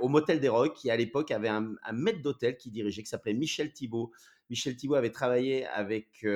au 0.00 0.06
Motel 0.06 0.38
des 0.38 0.48
Rocs, 0.48 0.74
qui 0.74 0.92
à 0.92 0.96
l'époque 0.96 1.32
avait 1.32 1.48
un, 1.48 1.74
un 1.82 1.92
maître 1.92 2.22
d'hôtel 2.22 2.56
qui 2.56 2.70
dirigeait, 2.70 3.02
qui 3.02 3.08
s'appelait 3.08 3.34
Michel 3.34 3.72
Thibault, 3.72 4.12
Michel 4.50 4.76
Thibault 4.76 4.96
avait 4.96 5.10
travaillé 5.10 5.64
avec, 5.66 6.26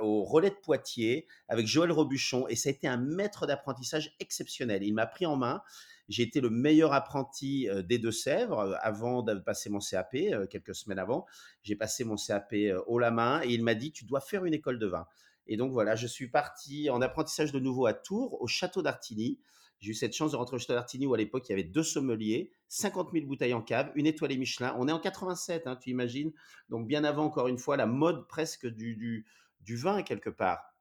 au 0.00 0.22
Relais 0.22 0.50
de 0.50 0.56
Poitiers, 0.62 1.26
avec 1.48 1.66
Joël 1.66 1.92
Robuchon, 1.92 2.46
et 2.48 2.56
ça 2.56 2.68
a 2.68 2.72
été 2.72 2.86
un 2.86 2.96
maître 2.96 3.46
d'apprentissage 3.46 4.14
exceptionnel. 4.20 4.82
Il 4.82 4.94
m'a 4.94 5.06
pris 5.06 5.26
en 5.26 5.36
main. 5.36 5.62
J'ai 6.08 6.22
été 6.22 6.40
le 6.40 6.50
meilleur 6.50 6.92
apprenti 6.92 7.68
des 7.88 7.98
Deux-Sèvres 7.98 8.78
avant 8.82 9.22
de 9.22 9.34
passer 9.34 9.70
mon 9.70 9.80
CAP, 9.80 10.16
quelques 10.48 10.74
semaines 10.74 10.98
avant. 10.98 11.26
J'ai 11.62 11.76
passé 11.76 12.04
mon 12.04 12.16
CAP 12.16 12.54
haut 12.86 12.98
la 12.98 13.10
main 13.10 13.40
et 13.42 13.48
il 13.48 13.64
m'a 13.64 13.74
dit 13.74 13.90
Tu 13.90 14.04
dois 14.04 14.20
faire 14.20 14.44
une 14.44 14.54
école 14.54 14.78
de 14.78 14.86
vin. 14.86 15.06
Et 15.46 15.56
donc 15.56 15.72
voilà, 15.72 15.94
je 15.94 16.06
suis 16.06 16.28
parti 16.28 16.88
en 16.90 17.02
apprentissage 17.02 17.52
de 17.52 17.58
nouveau 17.58 17.86
à 17.86 17.94
Tours, 17.94 18.40
au 18.40 18.46
château 18.46 18.82
d'Artigny. 18.82 19.38
J'ai 19.84 19.90
eu 19.90 19.94
cette 19.94 20.14
chance 20.14 20.32
de 20.32 20.36
rentrer 20.38 20.56
au 20.56 20.58
Château 20.58 20.72
d'Artigny 20.72 21.04
où 21.04 21.12
à 21.12 21.18
l'époque 21.18 21.46
il 21.46 21.52
y 21.52 21.52
avait 21.52 21.62
deux 21.62 21.82
sommeliers, 21.82 22.50
50 22.68 23.10
000 23.12 23.26
bouteilles 23.26 23.52
en 23.52 23.60
cave, 23.60 23.92
une 23.96 24.06
étoilée 24.06 24.38
Michelin. 24.38 24.74
On 24.78 24.88
est 24.88 24.92
en 24.92 24.98
87, 24.98 25.66
hein, 25.66 25.76
tu 25.76 25.90
imagines. 25.90 26.32
Donc 26.70 26.86
bien 26.86 27.04
avant, 27.04 27.26
encore 27.26 27.48
une 27.48 27.58
fois, 27.58 27.76
la 27.76 27.84
mode 27.84 28.26
presque 28.26 28.66
du, 28.66 29.26
du, 29.60 29.76
vin 29.76 30.02
quelque 30.02 30.30
part. 30.30 30.74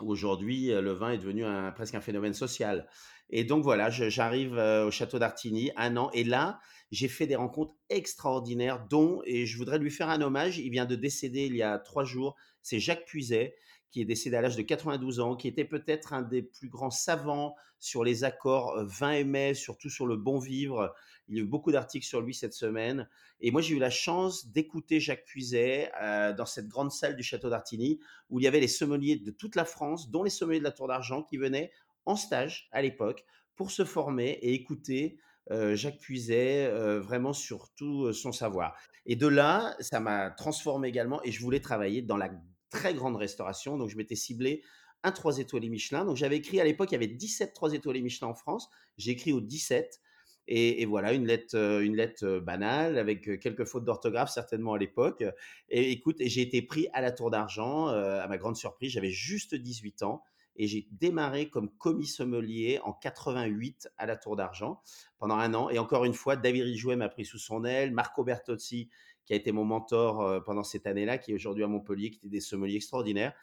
Aujourd'hui, 0.00 0.72
euh, 0.72 0.80
le 0.80 0.92
vin 0.92 1.10
est 1.10 1.18
devenu 1.18 1.44
un, 1.44 1.70
presque 1.70 1.96
un 1.96 2.00
phénomène 2.00 2.32
social. 2.32 2.88
Et 3.28 3.44
donc 3.44 3.62
voilà, 3.62 3.90
j'arrive 3.90 4.56
euh, 4.56 4.86
au 4.86 4.90
château 4.90 5.18
d'Artigny, 5.18 5.70
un 5.76 5.98
an, 5.98 6.10
et 6.14 6.24
là, 6.24 6.58
j'ai 6.90 7.08
fait 7.08 7.26
des 7.26 7.36
rencontres 7.36 7.74
extraordinaires, 7.90 8.86
dont, 8.88 9.20
et 9.26 9.44
je 9.44 9.58
voudrais 9.58 9.78
lui 9.78 9.90
faire 9.90 10.08
un 10.08 10.22
hommage, 10.22 10.56
il 10.56 10.70
vient 10.70 10.86
de 10.86 10.96
décéder 10.96 11.44
il 11.44 11.56
y 11.56 11.62
a 11.62 11.78
trois 11.78 12.04
jours, 12.04 12.36
c'est 12.62 12.78
Jacques 12.78 13.04
Puiset, 13.04 13.54
qui 13.96 14.02
est 14.02 14.04
décédé 14.04 14.36
à 14.36 14.42
l'âge 14.42 14.56
de 14.56 14.62
92 14.62 15.20
ans, 15.20 15.36
qui 15.36 15.48
était 15.48 15.64
peut-être 15.64 16.12
un 16.12 16.20
des 16.20 16.42
plus 16.42 16.68
grands 16.68 16.90
savants 16.90 17.56
sur 17.78 18.04
les 18.04 18.24
accords 18.24 18.84
vin 18.84 19.12
et 19.12 19.24
mai, 19.24 19.54
surtout 19.54 19.88
sur 19.88 20.06
le 20.06 20.16
bon 20.16 20.38
vivre. 20.38 20.94
Il 21.28 21.36
y 21.36 21.40
a 21.40 21.42
eu 21.42 21.46
beaucoup 21.46 21.72
d'articles 21.72 22.04
sur 22.04 22.20
lui 22.20 22.34
cette 22.34 22.52
semaine. 22.52 23.08
Et 23.40 23.50
moi, 23.50 23.62
j'ai 23.62 23.74
eu 23.74 23.78
la 23.78 23.88
chance 23.88 24.48
d'écouter 24.48 25.00
Jacques 25.00 25.24
Puiset 25.24 25.90
euh, 26.02 26.34
dans 26.34 26.44
cette 26.44 26.68
grande 26.68 26.92
salle 26.92 27.16
du 27.16 27.22
château 27.22 27.48
d'Artigny, 27.48 27.98
où 28.28 28.38
il 28.38 28.42
y 28.42 28.46
avait 28.46 28.60
les 28.60 28.68
sommeliers 28.68 29.16
de 29.16 29.30
toute 29.30 29.56
la 29.56 29.64
France, 29.64 30.10
dont 30.10 30.22
les 30.22 30.28
sommeliers 30.28 30.58
de 30.58 30.64
la 30.64 30.72
Tour 30.72 30.88
d'Argent, 30.88 31.22
qui 31.22 31.38
venaient 31.38 31.72
en 32.04 32.16
stage 32.16 32.68
à 32.72 32.82
l'époque 32.82 33.24
pour 33.54 33.70
se 33.70 33.86
former 33.86 34.28
et 34.42 34.52
écouter 34.52 35.16
euh, 35.50 35.74
Jacques 35.74 36.00
Puiset 36.00 36.66
euh, 36.66 37.00
vraiment 37.00 37.32
sur 37.32 37.70
tout 37.70 38.12
son 38.12 38.32
savoir. 38.32 38.76
Et 39.06 39.16
de 39.16 39.26
là, 39.26 39.74
ça 39.80 40.00
m'a 40.00 40.28
transformé 40.32 40.88
également 40.88 41.22
et 41.22 41.32
je 41.32 41.40
voulais 41.40 41.60
travailler 41.60 42.02
dans 42.02 42.18
la 42.18 42.28
très 42.70 42.94
grande 42.94 43.16
restauration. 43.16 43.76
Donc, 43.76 43.88
je 43.88 43.96
m'étais 43.96 44.16
ciblé 44.16 44.62
un 45.02 45.12
3 45.12 45.38
étoiles 45.38 45.68
Michelin. 45.68 46.04
Donc, 46.04 46.16
j'avais 46.16 46.36
écrit 46.36 46.60
à 46.60 46.64
l'époque, 46.64 46.90
il 46.90 46.94
y 46.94 46.96
avait 46.96 47.06
17 47.06 47.54
3 47.54 47.74
étoiles 47.74 48.02
Michelin 48.02 48.28
en 48.28 48.34
France. 48.34 48.70
J'ai 48.98 49.12
écrit 49.12 49.32
au 49.32 49.40
17. 49.40 50.00
Et, 50.48 50.84
voilà, 50.84 51.12
une 51.12 51.26
lettre, 51.26 51.56
euh, 51.56 51.80
une 51.80 51.96
lettre 51.96 52.24
euh, 52.24 52.40
banale 52.40 52.98
avec 52.98 53.28
euh, 53.28 53.36
quelques 53.36 53.64
fautes 53.64 53.84
d'orthographe 53.84 54.30
certainement 54.30 54.74
à 54.74 54.78
l'époque. 54.78 55.24
Et 55.68 55.90
écoute, 55.90 56.18
j'ai 56.20 56.42
été 56.42 56.62
pris 56.62 56.86
à 56.92 57.00
la 57.00 57.10
Tour 57.10 57.30
d'Argent. 57.30 57.88
à 57.88 58.26
ma 58.28 58.38
grande 58.38 58.56
surprise, 58.56 58.92
j'avais 58.92 59.10
juste 59.10 59.54
18 59.54 60.04
ans 60.04 60.22
et 60.56 60.66
j'ai 60.66 60.88
démarré 60.90 61.48
comme 61.48 61.70
commis 61.70 62.06
sommelier 62.06 62.80
en 62.84 62.92
88 62.92 63.88
à 63.96 64.06
la 64.06 64.16
Tour 64.16 64.36
d'Argent 64.36 64.80
pendant 65.18 65.36
un 65.36 65.54
an. 65.54 65.70
Et 65.70 65.78
encore 65.78 66.04
une 66.04 66.14
fois, 66.14 66.36
David 66.36 66.64
Rijouet 66.64 66.96
m'a 66.96 67.08
pris 67.08 67.24
sous 67.24 67.38
son 67.38 67.64
aile, 67.64 67.92
Marco 67.92 68.24
Bertozzi 68.24 68.90
qui 69.26 69.32
a 69.32 69.36
été 69.36 69.52
mon 69.52 69.64
mentor 69.64 70.22
euh, 70.22 70.40
pendant 70.40 70.62
cette 70.62 70.86
année-là, 70.86 71.18
qui 71.18 71.32
est 71.32 71.34
aujourd'hui 71.34 71.64
à 71.64 71.66
Montpellier, 71.66 72.10
qui 72.10 72.18
était 72.18 72.28
des 72.28 72.40
sommeliers 72.40 72.76
extraordinaires. 72.76 73.34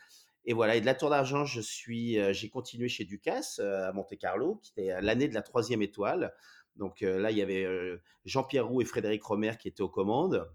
Et 0.45 0.53
voilà, 0.53 0.75
et 0.75 0.81
de 0.81 0.85
la 0.85 0.95
Tour 0.95 1.09
d'Argent, 1.09 1.45
je 1.45 1.61
suis, 1.61 2.17
euh, 2.17 2.33
j'ai 2.33 2.49
continué 2.49 2.89
chez 2.89 3.05
Ducasse 3.05 3.59
euh, 3.59 3.89
à 3.89 3.91
Monte 3.91 4.17
Carlo, 4.17 4.59
qui 4.63 4.71
était 4.71 5.01
l'année 5.01 5.27
de 5.27 5.33
la 5.33 5.41
troisième 5.41 5.81
étoile. 5.81 6.33
Donc 6.75 7.01
là, 7.01 7.29
il 7.29 7.37
y 7.37 7.41
avait 7.43 7.67
Jean-Pierre 8.25 8.67
Roux 8.67 8.81
et 8.81 8.85
Frédéric 8.85 9.21
Romer 9.21 9.51
qui 9.59 9.67
étaient 9.67 9.83
aux 9.83 9.89
commandes. 9.89 10.51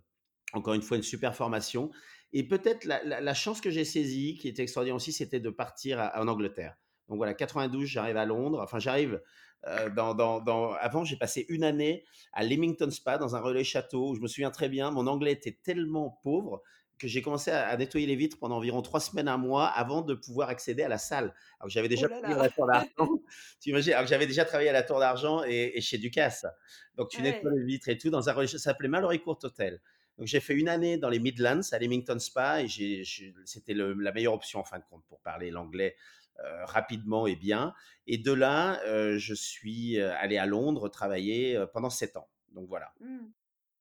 Encore 0.53 0.75
une 0.75 0.83
fois, 0.83 0.97
une 0.97 1.05
super 1.05 1.37
formation. 1.37 1.93
Et 2.33 2.47
peut-être 2.47 2.85
la, 2.85 3.35
chance 3.35 3.61
que 3.61 3.71
j'ai 3.71 3.85
saisie, 3.85 4.37
qui 4.37 4.49
était 4.49 4.63
extraordinaire 4.63 4.97
aussi, 4.97 5.13
c'était 5.13 5.41
de 5.41 5.51
partir 5.51 6.11
en 6.15 6.29
Angleterre. 6.29 6.77
Donc 7.09 7.17
voilà, 7.17 7.35
92, 7.35 7.87
j'arrive 7.87 8.19
à 8.19 8.27
Londres. 8.27 8.61
Enfin, 8.63 8.79
j'arrive 8.79 9.23
euh, 9.67 9.89
dans, 9.91 10.75
avant, 10.75 11.05
j'ai 11.05 11.17
passé 11.17 11.47
une 11.49 11.65
année 11.65 12.05
à 12.33 12.45
Leamington 12.45 12.91
Spa 12.91 13.19
dans 13.19 13.35
un 13.35 13.41
relais 13.41 13.65
château. 13.65 14.11
Où 14.11 14.15
je 14.15 14.21
me 14.21 14.29
souviens 14.29 14.51
très 14.51 14.69
bien, 14.69 14.91
mon 14.91 15.07
anglais 15.07 15.33
était 15.33 15.59
tellement 15.63 16.19
pauvre 16.23 16.63
que 16.99 17.07
j'ai 17.07 17.23
commencé 17.23 17.51
à, 17.51 17.77
nettoyer 17.77 18.07
les 18.07 18.17
vitres 18.17 18.39
pendant 18.39 18.57
environ 18.57 18.83
trois 18.83 19.01
semaines, 19.01 19.29
un 19.29 19.37
mois 19.37 19.67
avant 19.67 20.03
de 20.03 20.15
pouvoir 20.15 20.49
accéder 20.49 20.83
à 20.83 20.89
la 20.89 20.99
salle. 20.99 21.33
Alors 21.61 21.71
j'avais 21.71 21.89
déjà 21.89 22.09
oh 22.11 22.21
la 22.21 22.49
Tour 22.51 22.67
d'Argent. 22.73 23.21
tu 23.61 23.71
imagines 23.71 23.93
Alors 23.95 24.09
j'avais 24.09 24.27
déjà 24.27 24.45
travaillé 24.45 24.69
à 24.69 24.73
la 24.73 24.83
Tour 24.83 24.99
d'Argent 24.99 25.45
et, 25.45 25.81
chez 25.81 25.99
Ducasse. 25.99 26.45
Donc 26.97 27.09
tu 27.09 27.23
nettoies 27.23 27.53
les 27.53 27.65
vitres 27.65 27.89
et 27.89 27.97
tout 27.97 28.11
dans 28.11 28.29
un 28.29 28.33
relais. 28.33 28.49
Ça 28.49 28.59
s'appelait 28.59 28.89
Mallory 28.89 29.21
Court 29.21 29.39
Hotel. 29.43 29.81
Donc 30.19 30.27
j'ai 30.27 30.41
fait 30.41 30.55
une 30.55 30.69
année 30.69 30.99
dans 30.99 31.09
les 31.09 31.21
Midlands 31.21 31.61
à 31.71 31.79
Leamington 31.79 32.19
Spa 32.19 32.63
et 32.63 32.69
c'était 33.45 33.75
la 33.75 34.13
meilleure 34.13 34.35
option 34.35 34.59
en 34.59 34.65
fin 34.65 34.79
de 34.79 34.85
compte 34.91 35.05
pour 35.09 35.21
parler 35.21 35.51
l'anglais 35.51 35.95
euh, 36.45 36.65
rapidement 36.67 37.27
et 37.27 37.35
bien. 37.35 37.75
Et 38.07 38.19
de 38.19 38.33
là, 38.33 38.81
euh, 38.85 39.19
je 39.19 39.35
suis 39.35 40.01
euh, 40.01 40.15
allé 40.19 40.39
à 40.39 40.47
Londres 40.47 40.89
travailler 40.89 41.65
pendant 41.73 41.91
sept 41.91 42.17
ans. 42.17 42.29
Donc 42.53 42.69
voilà. 42.69 42.93
Mmh. 43.01 43.19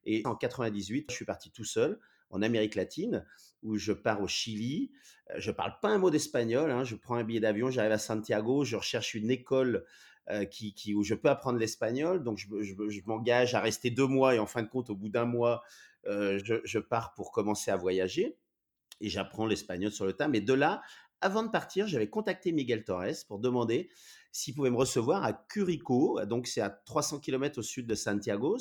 Et 0.05 0.21
en 0.25 0.35
98, 0.35 1.07
je 1.09 1.15
suis 1.15 1.25
parti 1.25 1.51
tout 1.51 1.65
seul 1.65 1.99
en 2.29 2.41
Amérique 2.41 2.75
latine, 2.75 3.25
où 3.61 3.77
je 3.77 3.93
pars 3.93 4.21
au 4.21 4.27
Chili. 4.27 4.91
Je 5.37 5.51
parle 5.51 5.73
pas 5.81 5.89
un 5.89 5.97
mot 5.97 6.09
d'espagnol. 6.09 6.71
Hein. 6.71 6.83
Je 6.83 6.95
prends 6.95 7.15
un 7.15 7.23
billet 7.23 7.39
d'avion, 7.39 7.69
j'arrive 7.69 7.91
à 7.91 7.97
Santiago, 7.97 8.63
je 8.63 8.75
recherche 8.75 9.13
une 9.13 9.29
école 9.29 9.85
qui, 10.49 10.73
qui, 10.73 10.93
où 10.93 11.03
je 11.03 11.15
peux 11.15 11.29
apprendre 11.29 11.59
l'espagnol. 11.59 12.23
Donc 12.23 12.37
je, 12.37 13.01
m'engage 13.05 13.55
à 13.55 13.61
rester 13.61 13.89
deux 13.89 14.07
mois 14.07 14.35
et 14.35 14.39
en 14.39 14.45
fin 14.45 14.61
de 14.63 14.67
compte, 14.67 14.89
au 14.89 14.95
bout 14.95 15.09
d'un 15.09 15.25
mois, 15.25 15.63
je, 16.05 16.61
je, 16.63 16.79
pars 16.79 17.13
pour 17.13 17.31
commencer 17.31 17.71
à 17.71 17.77
voyager 17.77 18.37
et 19.01 19.09
j'apprends 19.09 19.45
l'espagnol 19.45 19.91
sur 19.91 20.05
le 20.05 20.13
tas. 20.13 20.27
Mais 20.27 20.41
de 20.41 20.53
là 20.53 20.81
avant 21.21 21.43
de 21.43 21.49
partir, 21.49 21.87
j'avais 21.87 22.09
contacté 22.09 22.51
Miguel 22.51 22.83
Torres 22.83 23.25
pour 23.27 23.39
demander 23.39 23.89
s'il 24.31 24.53
pouvait 24.53 24.69
me 24.69 24.77
recevoir 24.77 25.23
à 25.23 25.33
Curico, 25.33 26.23
donc 26.25 26.47
c'est 26.47 26.61
à 26.61 26.69
300 26.69 27.19
km 27.19 27.59
au 27.59 27.63
sud 27.63 27.87
de 27.87 27.95
Santiago, 27.95 28.59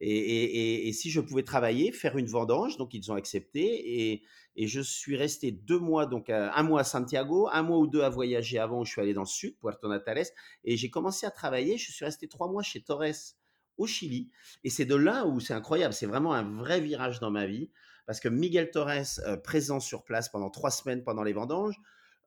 et, 0.00 0.92
si 0.92 1.10
je 1.10 1.20
pouvais 1.20 1.42
travailler, 1.42 1.92
faire 1.92 2.16
une 2.16 2.26
vendange, 2.26 2.76
donc 2.76 2.94
ils 2.94 3.10
ont 3.10 3.14
accepté, 3.14 4.12
et, 4.12 4.22
je 4.66 4.80
suis 4.80 5.16
resté 5.16 5.52
deux 5.52 5.78
mois, 5.78 6.06
donc 6.06 6.30
un 6.30 6.62
mois 6.64 6.80
à 6.80 6.84
Santiago, 6.84 7.48
un 7.52 7.62
mois 7.62 7.78
ou 7.78 7.86
deux 7.86 8.02
à 8.02 8.08
voyager 8.08 8.58
avant 8.58 8.80
où 8.80 8.84
je 8.84 8.90
suis 8.90 9.00
allé 9.00 9.14
dans 9.14 9.22
le 9.22 9.26
sud, 9.26 9.56
Puerto 9.60 9.88
Natales, 9.88 10.26
et 10.64 10.76
j'ai 10.76 10.90
commencé 10.90 11.26
à 11.26 11.30
travailler, 11.30 11.78
je 11.78 11.92
suis 11.92 12.04
resté 12.04 12.26
trois 12.26 12.48
mois 12.50 12.62
chez 12.62 12.82
Torres 12.82 13.36
au 13.76 13.86
Chili, 13.86 14.30
et 14.64 14.70
c'est 14.70 14.84
de 14.84 14.96
là 14.96 15.26
où 15.26 15.38
c'est 15.38 15.54
incroyable, 15.54 15.94
c'est 15.94 16.06
vraiment 16.06 16.34
un 16.34 16.42
vrai 16.42 16.80
virage 16.80 17.20
dans 17.20 17.30
ma 17.30 17.46
vie 17.46 17.70
parce 18.08 18.20
que 18.20 18.28
Miguel 18.30 18.70
Torres, 18.70 19.20
euh, 19.26 19.36
présent 19.36 19.80
sur 19.80 20.02
place 20.02 20.30
pendant 20.30 20.48
trois 20.48 20.70
semaines 20.70 21.04
pendant 21.04 21.22
les 21.22 21.34
vendanges, 21.34 21.78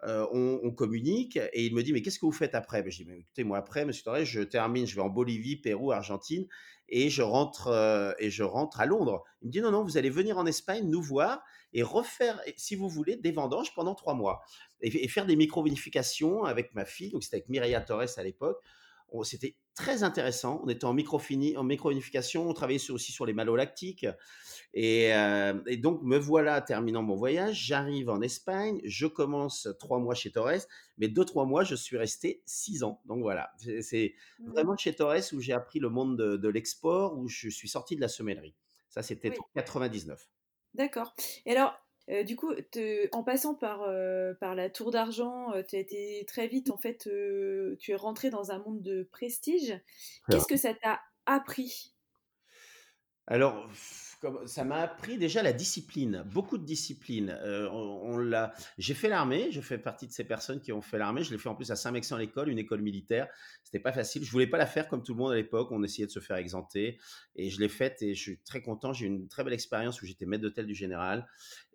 euh, 0.04 0.26
on, 0.32 0.72
communique 0.72 1.38
et 1.38 1.66
il 1.66 1.76
me 1.76 1.84
dit 1.84 1.94
mais 1.94 2.02
qu'est-ce 2.02 2.18
que 2.18 2.26
vous 2.26 2.32
faites 2.32 2.56
après? 2.56 2.84
Je 2.90 3.04
dis 3.04 3.12
écoutez 3.12 3.44
moi 3.44 3.58
après 3.58 3.86
Monsieur 3.86 4.04
Torres 4.04 4.26
je 4.26 4.42
termine 4.42 4.88
je 4.88 4.96
vais 4.96 5.02
en 5.02 5.10
Bolivie 5.10 5.58
Pérou 5.58 5.92
Argentine 5.92 6.48
et 6.90 7.10
je 7.10 7.22
rentre 7.22 7.68
euh, 7.68 8.12
et 8.20 8.30
je 8.30 8.44
rentre 8.44 8.80
à 8.80 8.86
Londres. 8.86 9.24
Il 9.42 9.48
me 9.48 9.52
dit 9.52 9.62
non 9.62 9.72
non 9.72 9.84
vous 9.84 9.98
allez 9.98 10.10
venir 10.10 10.38
en 10.38 10.46
Espagne 10.46 10.90
nous 10.90 11.02
voir 11.02 11.44
et 11.74 11.84
refaire 11.84 12.42
si 12.58 12.76
vous 12.76 12.90
voulez 12.90 13.16
des 13.16 13.32
vendanges 13.32 13.74
pendant 13.76 13.96
trois 13.96 14.14
mois 14.14 14.42
et, 14.82 15.08
faire 15.08 15.26
des 15.26 15.36
micro-vinifications 15.36 16.44
avec 16.44 16.74
ma 16.74 16.86
fille. 16.86 17.12
Donc 17.12 17.24
c'était 17.24 17.38
avec 17.38 17.50
Mireia 17.50 17.82
Torres 17.82 18.18
à 18.18 18.24
l'époque 18.24 18.58
c'était 19.24 19.56
très 19.76 20.04
intéressant. 20.04 20.62
On 20.64 20.70
était 20.70 20.86
en, 20.86 20.94
micro 20.94 21.20
en 21.20 21.64
micro-vinification, 21.64 22.48
on 22.48 22.54
travaillait 22.54 22.92
aussi 22.92 23.12
sur 23.12 23.26
les 23.26 23.34
malolactiques. 23.34 24.06
Et, 24.74 25.14
euh, 25.14 25.60
et, 25.68 25.78
donc, 25.78 26.02
me 26.04 26.18
voilà 26.18 26.62
terminant 26.62 27.04
mon 27.04 27.16
voyage. 27.16 27.66
J'arrive 27.66 28.10
en 28.10 28.22
Espagne, 28.22 28.80
je 28.86 29.08
commence 29.08 29.68
trois 29.80 30.00
mois 30.00 30.16
chez 30.16 30.32
Torres, 30.32 30.66
mais 30.98 31.10
deux, 31.10 31.26
trois 31.26 31.46
mois, 31.46 31.64
je 31.64 31.76
suis 31.76 31.98
resté 31.98 32.42
six 32.46 32.84
ans. 32.84 33.02
Donc 33.06 33.22
voilà, 33.22 33.52
c'est 33.82 34.16
mmh. 34.40 34.52
vraiment 34.52 34.78
chez 34.78 34.94
Torres 34.94 35.34
où 35.34 35.42
j'ai 35.42 35.54
appris 35.54 35.80
le 35.80 35.90
monde 35.90 36.18
de, 36.18 36.48
l'export, 36.50 37.18
où 37.18 37.28
je 37.28 37.50
suis 37.50 37.70
sorti 37.70 37.96
de 37.96 38.02
la 38.02 38.08
semellerie. 38.08 38.56
Ça, 38.90 39.04
c'était 39.04 39.38
en 39.38 39.44
99. 39.56 40.30
D'accord. 40.74 41.14
Et 41.46 41.52
alors, 41.52 41.74
euh, 42.12 42.24
du 42.24 42.36
coup, 42.36 42.52
en 43.12 43.24
passant 43.24 43.56
par, 43.56 43.84
euh, 43.84 44.34
par 44.34 44.56
la 44.56 44.70
tour 44.70 44.92
d'argent, 44.92 45.52
tu 45.68 45.76
as 45.76 45.80
été 45.80 46.26
très 46.28 46.48
vite, 46.48 46.70
en 46.72 46.78
fait, 46.78 47.10
tu 47.80 47.92
es 47.92 47.96
rentré 47.96 48.30
dans 48.30 48.52
un 48.52 48.60
monde 48.60 48.82
de 48.82 49.04
prestige. 49.12 49.80
Qu'est-ce 50.30 50.48
que 50.48 50.58
ça 50.58 50.74
t'a 50.74 51.02
appris? 51.26 51.94
Alors, 53.28 53.70
ça 54.46 54.64
m'a 54.64 54.82
appris 54.82 55.18
déjà 55.18 55.42
la 55.42 55.54
discipline, 55.54 56.24
beaucoup 56.32 56.58
de 56.58 56.66
discipline. 56.66 57.38
Euh, 57.44 57.70
on, 57.72 58.18
l'a, 58.18 58.54
j'ai 58.78 58.94
fait 58.94 59.10
l'armée, 59.10 59.52
je 59.52 59.62
fais 59.62 59.78
partie 59.78 60.08
de 60.08 60.12
ces 60.12 60.24
personnes 60.24 60.62
qui 60.62 60.72
ont 60.72 60.82
fait 60.82 60.98
l'armée. 60.98 61.24
Je 61.24 61.32
l'ai 61.32 61.38
fait 61.38 61.50
en 61.50 61.56
plus 61.56 61.72
à 61.72 61.76
Saint-Mexan 61.76 62.18
l'école, 62.18 62.50
une 62.50 62.60
école 62.60 62.82
militaire. 62.82 63.28
C'était 63.64 63.80
pas 63.80 63.92
facile. 63.92 64.24
Je 64.24 64.32
voulais 64.32 64.48
pas 64.48 64.58
la 64.58 64.66
faire 64.66 64.88
comme 64.88 65.04
tout 65.04 65.14
le 65.14 65.20
monde 65.20 65.32
à 65.32 65.36
l'époque. 65.36 65.72
On 65.72 65.84
essayait 65.84 66.06
de 66.06 66.12
se 66.12 66.20
faire 66.20 66.38
exempter 66.38 67.00
et 67.36 67.50
je 67.50 67.60
l'ai 67.60 67.70
faite 67.70 68.02
et 68.02 68.14
je 68.14 68.22
suis 68.22 68.38
très 68.40 68.62
content. 68.62 68.94
J'ai 68.94 69.06
eu 69.06 69.10
une 69.10 69.28
très 69.28 69.44
belle 69.44 69.54
expérience 69.54 70.02
où 70.02 70.06
j'étais 70.06 70.26
maître 70.26 70.44
d'hôtel 70.44 70.66
du 70.66 70.76
général. 70.76 71.28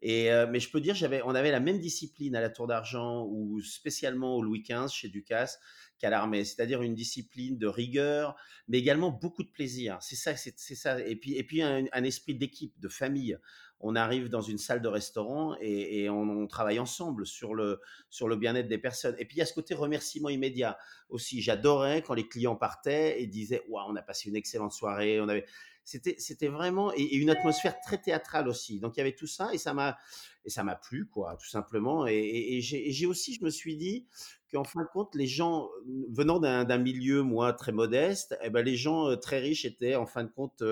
Et 0.03 0.31
euh, 0.33 0.47
mais 0.49 0.61
je 0.61 0.71
peux 0.71 0.81
dire, 0.81 0.95
on 1.25 1.35
avait 1.35 1.50
la 1.50 1.61
même 1.61 1.79
discipline 1.79 2.37
à 2.37 2.41
la 2.41 2.50
Tour 2.50 2.67
d'Argent 2.67 3.25
ou 3.25 3.61
spécialement 3.61 4.37
au 4.37 4.43
Louis 4.43 4.62
XV 4.62 4.88
chez 4.88 5.09
Ducasse 5.09 5.59
qu'à 5.99 6.11
l'armée, 6.11 6.45
c'est-à-dire 6.45 6.83
une 6.83 6.95
discipline 6.95 7.59
de 7.59 7.67
rigueur, 7.67 8.37
mais 8.69 8.79
également 8.79 9.11
beaucoup 9.11 9.43
de 9.43 9.50
plaisir. 9.50 9.99
C'est 10.00 10.17
ça, 10.17 10.37
c'est 10.37 10.75
ça. 10.75 11.00
Et 11.00 11.17
puis, 11.17 11.35
et 11.37 11.45
puis 11.45 11.62
un, 11.62 11.87
esprit 12.05 12.35
d'équipe, 12.35 12.79
de 12.81 12.88
famille. 12.88 13.38
On 13.79 13.95
arrive 13.95 14.31
dans 14.31 14.41
une 14.41 14.57
salle 14.57 14.81
de 14.81 14.88
restaurant 14.88 15.55
et, 15.61 16.09
on, 16.09 16.47
travaille 16.47 16.79
ensemble 16.79 17.26
sur 17.26 17.55
le, 17.55 17.81
sur 18.09 18.29
le 18.29 18.37
bien-être 18.37 18.69
des 18.69 18.79
personnes. 18.79 19.15
Et 19.19 19.26
puis 19.26 19.37
il 19.37 19.41
y 19.41 19.43
a 19.43 19.47
ce 19.47 19.53
côté 19.53 19.75
remerciement 19.75 20.29
immédiat 20.31 20.79
aussi. 21.11 21.43
J'adorais 21.43 22.03
quand 22.03 22.15
les 22.15 22.26
clients 22.26 22.57
partaient 22.57 23.21
et 23.21 23.26
disaient 23.26 23.62
Waouh, 23.69 23.91
on 23.91 23.97
a 23.97 24.03
passé 24.03 24.31
une 24.31 24.37
excellente 24.37 24.73
soirée. 24.73 25.21
On 25.21 25.29
avait 25.29 25.45
c'était 25.87 26.49
vraiment 26.49 26.93
une 26.95 27.31
atmosphère 27.31 27.81
très 27.81 27.99
théâtrale 27.99 28.49
aussi. 28.49 28.81
Donc 28.81 28.97
il 28.97 28.99
y 28.99 29.03
avait 29.03 29.15
tout 29.15 29.29
ça 29.29 29.50
et 29.53 29.59
ça 29.59 29.73
m'a 29.73 29.97
et 30.45 30.50
ça 30.50 30.65
m'a 30.65 30.75
plu 30.75 31.07
quoi, 31.07 31.37
tout 31.37 31.47
simplement. 31.47 32.07
Et 32.09 32.59
j'ai 32.61 33.07
aussi, 33.07 33.35
je 33.35 33.45
me 33.45 33.50
suis 33.50 33.76
dit 33.76 34.07
qu'en 34.56 34.64
fin 34.64 34.82
de 34.82 34.88
compte, 34.88 35.14
les 35.14 35.26
gens 35.26 35.68
venant 36.10 36.40
d'un 36.40 36.78
milieu 36.78 37.22
moi 37.22 37.52
très 37.52 37.72
modeste, 37.72 38.36
eh 38.42 38.50
ben 38.50 38.64
les 38.64 38.76
gens 38.76 39.16
très 39.16 39.38
riches 39.38 39.64
étaient 39.64 39.96
en 39.96 40.06
fin 40.06 40.25
de 40.25 40.30
compte 40.30 40.62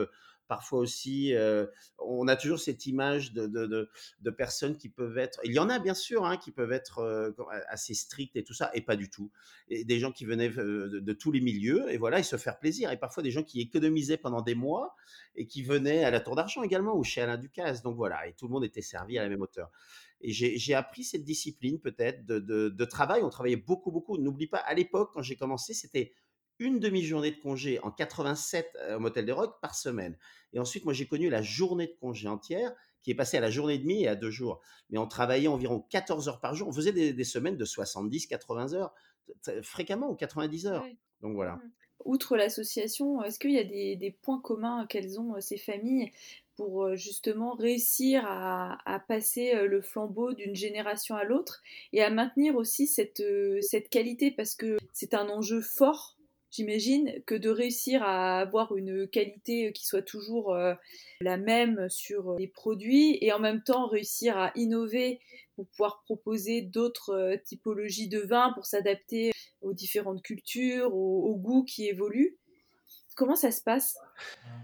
parfois 0.49 0.79
aussi, 0.79 1.35
euh, 1.35 1.67
on 1.99 2.29
a 2.29 2.37
toujours 2.37 2.59
cette 2.59 2.87
image 2.87 3.33
de, 3.33 3.89
personnes 4.37 4.77
qui 4.77 4.89
peuvent 4.89 5.19
être, 5.19 5.41
il 5.45 5.53
y 5.53 5.59
en 5.59 5.69
a 5.69 5.79
bien 5.79 5.95
sûr, 5.95 6.25
hein, 6.25 6.37
qui 6.37 6.51
peuvent 6.51 6.73
être 6.73 6.99
euh, 6.99 7.33
assez 7.69 7.95
strictes 7.95 8.37
et 8.37 8.45
tout 8.45 8.55
ça, 8.55 8.71
et 8.75 8.81
pas 8.81 8.97
du 8.97 9.09
tout. 9.11 9.31
Et 9.69 9.85
des 9.85 9.99
gens 9.99 10.13
qui 10.13 10.25
venaient 10.25 10.51
euh, 10.59 11.01
de, 11.01 11.13
tous 11.13 11.33
les 11.33 11.41
milieux, 11.41 11.91
et 11.91 11.97
voilà, 11.97 12.19
et 12.19 12.23
se 12.23 12.37
faire 12.37 12.59
plaisir. 12.59 12.91
Et 12.91 12.97
parfois 12.97 13.23
des 13.23 13.31
gens 13.31 13.43
qui 13.43 13.61
économisaient 13.61 14.17
pendant 14.17 14.43
des 14.43 14.55
mois 14.55 14.95
et 15.37 15.47
qui 15.47 15.63
venaient 15.63 16.05
à 16.05 16.11
la 16.11 16.21
Tour 16.21 16.37
d'Argent 16.37 16.63
également, 16.63 16.97
ou 16.97 17.05
chez 17.05 17.21
Alain 17.21 17.39
Ducasse. 17.39 17.83
Donc 17.83 17.97
voilà, 17.97 18.27
et 18.27 18.35
tout 18.35 18.47
le 18.47 18.53
monde 18.53 18.65
était 18.65 18.83
servi 18.83 19.19
à 19.19 19.23
la 19.23 19.29
même 19.29 19.43
hauteur. 19.43 19.71
Et 20.27 20.33
j'ai 20.33 20.75
appris 20.75 21.05
cette 21.05 21.23
discipline 21.23 21.79
peut-être 21.79 22.25
de, 22.25 22.39
de, 22.39 22.85
travail. 22.87 23.23
On 23.23 23.29
travaillait 23.29 23.57
beaucoup, 23.57 23.93
beaucoup. 23.93 24.17
N'oublie 24.17 24.47
pas, 24.47 24.59
à 24.59 24.73
l'époque, 24.73 25.11
quand 25.13 25.21
j'ai 25.21 25.37
commencé, 25.37 25.75
c'était 25.75 26.15
une 26.59 26.81
demi-journée 26.81 27.31
de 27.31 27.41
congé 27.41 27.79
en 27.81 27.91
87 27.91 28.71
au 28.97 29.01
Motel 29.01 29.27
des 29.27 29.33
Rocs 29.33 29.61
par 29.61 29.75
semaine. 29.75 30.17
Et 30.55 30.59
ensuite, 30.59 30.85
moi, 30.85 30.95
j'ai 30.95 31.07
connu 31.07 31.29
la 31.29 31.43
journée 31.43 31.89
de 31.89 31.97
congé 32.01 32.27
entière 32.27 32.73
qui 33.03 33.11
est 33.11 33.15
passée 33.15 33.37
à 33.37 33.41
la 33.41 33.51
journée 33.51 33.75
et 33.75 33.79
demie 33.79 34.05
et 34.05 34.09
à 34.09 34.17
deux 34.17 34.31
jours. 34.31 34.63
Mais 34.89 34.97
on 34.99 35.07
travaillait 35.07 35.49
environ 35.49 35.85
14 35.91 36.29
heures 36.29 36.41
par 36.41 36.55
jour. 36.55 36.69
On 36.69 36.73
faisait 36.73 36.93
des, 36.93 37.25
semaines 37.25 37.59
de 37.59 37.65
70, 37.67 38.27
80 38.27 38.73
heures, 38.73 38.95
fréquemment, 39.63 40.11
ou 40.11 40.15
90 40.15 40.67
heures. 40.69 40.87
Donc 41.21 41.35
voilà. 41.35 41.57
Mmh. 41.57 41.71
Outre 42.07 42.37
l'association, 42.37 43.23
est-ce 43.23 43.39
qu'il 43.39 43.53
y 43.53 43.59
a 43.59 43.65
des, 43.65 44.19
points 44.23 44.41
communs 44.41 44.87
qu'elles 44.87 45.21
ont, 45.21 45.39
ces 45.41 45.59
familles, 45.59 46.11
pour 46.57 46.95
justement 46.95 47.55
réussir 47.55 48.25
à, 48.27 49.05
passer 49.09 49.67
le 49.67 49.81
flambeau 49.81 50.33
d'une 50.33 50.55
génération 50.55 51.17
à 51.17 51.25
l'autre 51.25 51.63
et 51.93 52.03
à 52.03 52.11
maintenir 52.11 52.57
aussi 52.57 52.87
cette, 52.87 53.23
cette 53.61 53.89
qualité 53.89 54.31
parce 54.31 54.55
que 54.55 54.77
c'est 54.93 55.15
un 55.15 55.29
enjeu 55.29 55.61
fort 55.61 56.17
j'imagine, 56.55 57.13
que 57.27 57.35
de 57.35 57.51
réussir 57.51 58.03
à 58.03 58.39
avoir 58.39 58.77
une 58.77 59.09
qualité 59.09 59.73
qui 59.73 59.87
soit 59.87 60.03
toujours 60.03 60.55
euh, 60.55 60.75
la 61.21 61.37
même 61.37 61.89
sur 61.89 62.37
les 62.39 62.47
produits 62.47 63.19
et 63.21 63.33
en 63.33 63.41
même 63.41 63.63
temps 63.63 63.89
réussir 63.89 64.39
à 64.39 64.53
innover 64.55 65.21
pour 65.57 65.67
pouvoir 65.67 66.03
proposer 66.05 66.63
d'autres 66.63 67.11
euh, 67.11 67.37
typologies 67.45 68.09
de 68.09 68.21
vins 68.21 68.53
pour 68.55 68.67
s'adapter 68.67 69.33
aux 69.63 69.73
différentes 69.73 70.23
cultures, 70.23 70.95
aux, 70.95 71.35
goûts 71.37 71.65
qui 71.65 71.89
évoluent. 71.89 72.37
Comment 73.15 73.37
ça 73.37 73.53
se 73.53 73.63
passe? 73.63 73.97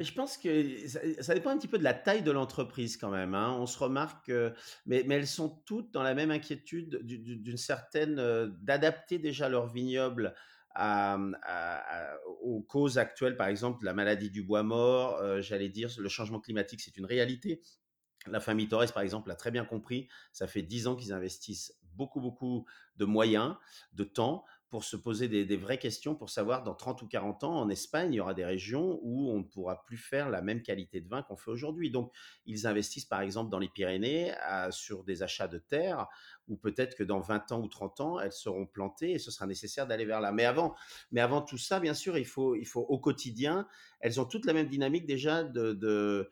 Je 0.01 0.13
pense 0.13 0.37
que 0.37 0.89
ça, 1.21 1.35
dépend 1.35 1.51
un 1.51 1.59
petit 1.59 1.69
peu 1.69 1.79
de 1.79 1.85
la 1.85 1.95
taille 1.95 2.23
de 2.23 2.31
l'entreprise 2.31 2.97
quand 2.97 3.11
même. 3.11 3.35
Hein. 3.35 3.57
On 3.59 3.67
se 3.67 3.79
remarque, 3.79 4.33
mais, 4.87 5.05
elles 5.09 5.27
sont 5.27 5.63
toutes 5.67 5.93
dans 5.93 6.03
la 6.03 6.15
même 6.15 6.31
inquiétude 6.31 7.01
d'une 7.05 7.57
certaine 7.57 8.19
euh, 8.19 8.49
d'adapter 8.61 9.19
déjà 9.19 9.49
leur 9.49 9.67
vignoble 9.67 10.35
aux 12.43 12.63
causes 12.63 12.99
actuelles, 12.99 13.37
par 13.37 13.49
exemple 13.49 13.85
la 13.85 13.93
maladie 13.93 14.31
du 14.31 14.43
bois 14.43 14.63
mort, 14.63 15.17
euh, 15.17 15.41
j'allais 15.41 15.69
dire 15.69 15.91
le 15.99 16.09
changement 16.09 16.41
climatique, 16.41 16.81
c'est 16.81 16.97
une 16.97 17.07
réalité. 17.07 17.61
La 18.27 18.41
famille 18.41 18.69
Torres, 18.69 18.93
par 18.93 19.03
exemple, 19.03 19.29
l'a 19.29 19.35
très 19.35 19.51
bien 19.51 19.65
compris. 19.65 20.09
Ça 20.33 20.47
fait 20.47 20.63
dix 20.63 20.87
ans 20.87 20.95
qu'ils 20.95 21.13
investissent 21.13 21.75
beaucoup, 21.95 22.21
beaucoup 22.21 22.67
de 22.97 23.05
moyens, 23.07 23.57
de 23.95 24.05
temps 24.05 24.45
pour 24.71 24.85
se 24.85 24.97
poser 24.97 25.29
des, 25.29 25.57
vraies 25.57 25.79
questions, 25.79 26.15
pour 26.15 26.31
savoir 26.31 26.63
dans 26.63 26.75
30 26.75 27.03
ou 27.03 27.09
40 27.09 27.45
ans, 27.45 27.59
en 27.59 27.69
Espagne, 27.69 28.13
il 28.13 28.17
y 28.17 28.21
aura 28.21 28.35
des 28.35 28.45
régions 28.45 29.01
où 29.03 29.31
on 29.31 29.39
ne 29.39 29.43
pourra 29.43 29.85
plus 29.85 29.97
faire 29.97 30.31
la 30.31 30.43
même 30.43 30.63
qualité 30.63 31.01
de 31.01 31.09
vin 31.09 31.23
qu'on 31.23 31.37
fait 31.37 31.51
aujourd'hui. 31.51 31.91
Donc, 31.91 32.13
ils 32.47 32.67
investissent 32.67 33.05
par 33.05 33.21
exemple 33.21 33.51
dans 33.51 33.59
les 33.59 33.69
Pyrénées 33.69 34.33
sur 34.71 35.03
des 35.03 35.23
achats 35.25 35.49
de 35.49 35.59
terres, 35.59 36.07
ou 36.47 36.57
peut-être 36.57 36.97
que 36.97 37.03
dans 37.03 37.21
20 37.21 37.51
ans 37.53 37.61
ou 37.61 37.69
30 37.69 38.01
ans, 38.01 38.21
elles 38.21 38.33
seront 38.33 38.67
plantées 38.67 39.13
et 39.13 39.19
ce 39.19 39.33
sera 39.33 39.47
nécessaire 39.47 39.89
d'aller 39.89 40.05
vers 40.05 40.21
là. 40.21 40.31
Mais 40.31 40.45
avant, 40.45 40.75
mais 41.11 41.21
avant 41.21 41.43
tout 41.43 41.59
ça, 41.59 41.81
bien 41.81 41.95
sûr, 41.95 42.17
il 42.17 42.27
faut, 42.27 42.55
il 42.55 42.67
faut 42.67 42.83
au 42.83 42.99
quotidien, 42.99 43.67
elles 43.99 44.21
ont 44.21 44.25
toutes 44.25 44.47
la 44.47 44.53
même 44.53 44.69
dynamique 44.69 45.07
déjà 45.07 45.43
de 45.43 46.31